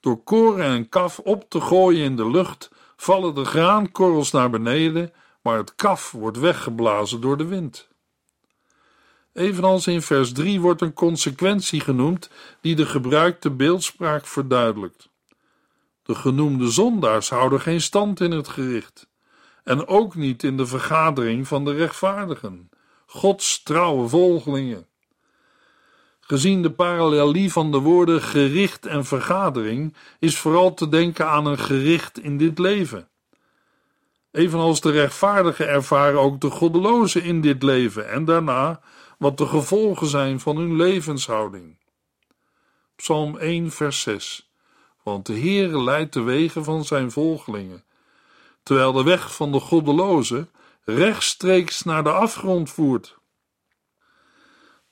Door 0.00 0.22
koren 0.22 0.64
en 0.64 0.88
kaf 0.88 1.18
op 1.18 1.44
te 1.48 1.60
gooien 1.60 2.04
in 2.04 2.16
de 2.16 2.30
lucht 2.30 2.70
vallen 2.96 3.34
de 3.34 3.44
graankorrels 3.44 4.30
naar 4.30 4.50
beneden, 4.50 5.12
maar 5.42 5.56
het 5.56 5.74
kaf 5.74 6.10
wordt 6.10 6.38
weggeblazen 6.38 7.20
door 7.20 7.36
de 7.36 7.44
wind. 7.44 7.88
Evenals 9.32 9.86
in 9.86 10.02
vers 10.02 10.32
3 10.32 10.60
wordt 10.60 10.80
een 10.80 10.94
consequentie 10.94 11.80
genoemd 11.80 12.30
die 12.60 12.74
de 12.74 12.86
gebruikte 12.86 13.50
beeldspraak 13.50 14.26
verduidelijkt. 14.26 15.08
De 16.02 16.14
genoemde 16.14 16.70
zondaars 16.70 17.30
houden 17.30 17.60
geen 17.60 17.80
stand 17.80 18.20
in 18.20 18.30
het 18.30 18.48
gericht 18.48 19.06
en 19.62 19.86
ook 19.86 20.14
niet 20.14 20.42
in 20.42 20.56
de 20.56 20.66
vergadering 20.66 21.48
van 21.48 21.64
de 21.64 21.72
rechtvaardigen, 21.72 22.68
Gods 23.14 23.62
trouwe 23.62 24.08
volgelingen. 24.08 24.86
Gezien 26.20 26.62
de 26.62 26.70
parallelie 26.70 27.52
van 27.52 27.72
de 27.72 27.78
woorden 27.78 28.22
gericht 28.22 28.86
en 28.86 29.04
vergadering, 29.04 29.94
is 30.18 30.38
vooral 30.38 30.74
te 30.74 30.88
denken 30.88 31.28
aan 31.28 31.46
een 31.46 31.58
gericht 31.58 32.18
in 32.18 32.38
dit 32.38 32.58
leven. 32.58 33.08
Evenals 34.30 34.80
de 34.80 34.90
rechtvaardigen 34.90 35.68
ervaren 35.68 36.20
ook 36.20 36.40
de 36.40 36.50
goddelozen 36.50 37.22
in 37.22 37.40
dit 37.40 37.62
leven 37.62 38.10
en 38.10 38.24
daarna 38.24 38.80
wat 39.18 39.38
de 39.38 39.46
gevolgen 39.46 40.06
zijn 40.06 40.40
van 40.40 40.56
hun 40.56 40.76
levenshouding. 40.76 41.76
Psalm 42.96 43.38
1, 43.38 43.70
vers 43.70 44.00
6. 44.00 44.50
Want 45.02 45.26
de 45.26 45.38
Heere 45.38 45.82
leidt 45.82 46.12
de 46.12 46.22
wegen 46.22 46.64
van 46.64 46.84
zijn 46.84 47.10
volgelingen, 47.10 47.84
terwijl 48.62 48.92
de 48.92 49.02
weg 49.02 49.34
van 49.34 49.52
de 49.52 49.60
goddelozen 49.60 50.48
rechtstreeks 50.84 51.82
naar 51.82 52.02
de 52.02 52.12
afgrond 52.12 52.70
voert. 52.70 53.18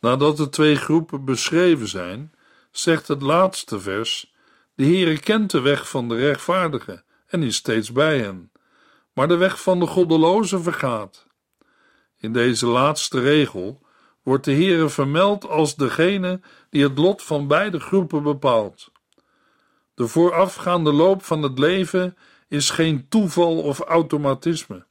Nadat 0.01 0.37
de 0.37 0.49
twee 0.49 0.77
groepen 0.77 1.25
beschreven 1.25 1.89
zijn, 1.89 2.33
zegt 2.71 3.09
het 3.09 3.23
laatste 3.23 3.81
vers: 3.81 4.35
De 4.75 4.85
Heere 4.85 5.19
kent 5.19 5.51
de 5.51 5.61
weg 5.61 5.89
van 5.89 6.09
de 6.09 6.17
rechtvaardigen 6.17 7.05
en 7.27 7.43
is 7.43 7.57
steeds 7.57 7.93
bij 7.93 8.19
hen, 8.19 8.53
maar 9.13 9.29
de 9.29 9.37
weg 9.37 9.63
van 9.63 9.81
de 9.81 9.87
goddelozen 9.87 10.63
vergaat. 10.63 11.27
In 12.17 12.33
deze 12.33 12.67
laatste 12.67 13.21
regel 13.21 13.81
wordt 14.23 14.45
de 14.45 14.53
Heere 14.53 14.89
vermeld 14.89 15.49
als 15.49 15.77
degene 15.77 16.41
die 16.71 16.83
het 16.83 16.99
lot 16.99 17.23
van 17.23 17.47
beide 17.47 17.81
groepen 17.81 18.23
bepaalt. 18.23 18.93
De 19.95 20.07
voorafgaande 20.07 20.93
loop 20.93 21.23
van 21.23 21.43
het 21.43 21.59
leven 21.59 22.17
is 22.49 22.71
geen 22.71 23.09
toeval 23.09 23.63
of 23.63 23.81
automatisme. 23.81 24.87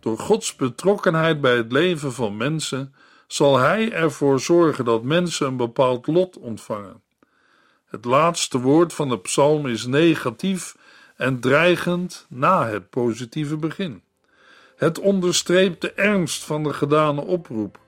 Door 0.00 0.18
Gods 0.18 0.56
betrokkenheid 0.56 1.40
bij 1.40 1.56
het 1.56 1.72
leven 1.72 2.12
van 2.12 2.36
mensen 2.36 2.94
zal 3.26 3.58
Hij 3.58 3.92
ervoor 3.92 4.40
zorgen 4.40 4.84
dat 4.84 5.02
mensen 5.02 5.46
een 5.46 5.56
bepaald 5.56 6.06
lot 6.06 6.38
ontvangen. 6.38 7.02
Het 7.86 8.04
laatste 8.04 8.60
woord 8.60 8.92
van 8.92 9.08
de 9.08 9.18
psalm 9.18 9.66
is 9.66 9.86
negatief 9.86 10.76
en 11.16 11.40
dreigend 11.40 12.26
na 12.28 12.68
het 12.68 12.90
positieve 12.90 13.56
begin. 13.56 14.02
Het 14.76 14.98
onderstreept 14.98 15.80
de 15.80 15.92
ernst 15.92 16.44
van 16.44 16.62
de 16.62 16.72
gedane 16.72 17.20
oproep. 17.20 17.78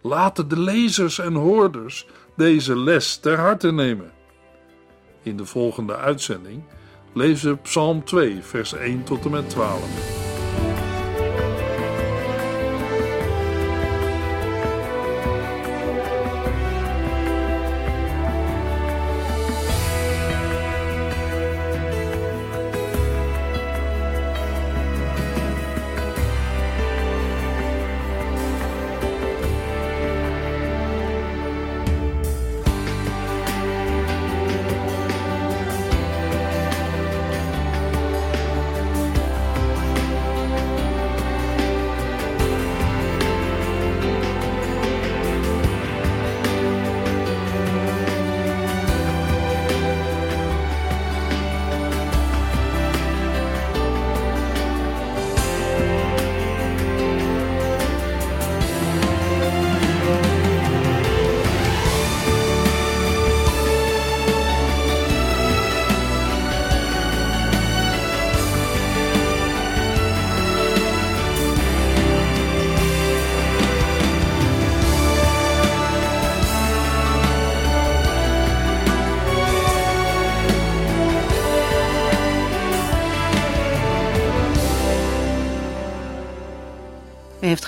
Laten 0.00 0.48
de 0.48 0.58
lezers 0.58 1.18
en 1.18 1.34
hoorders 1.34 2.06
deze 2.36 2.78
les 2.78 3.16
ter 3.16 3.38
harte 3.38 3.72
nemen. 3.72 4.12
In 5.22 5.36
de 5.36 5.46
volgende 5.46 5.96
uitzending 5.96 6.64
lezen 7.12 7.50
we 7.50 7.56
Psalm 7.56 8.04
2, 8.04 8.42
vers 8.42 8.72
1 8.72 9.04
tot 9.04 9.24
en 9.24 9.30
met 9.30 9.50
12. 9.50 10.21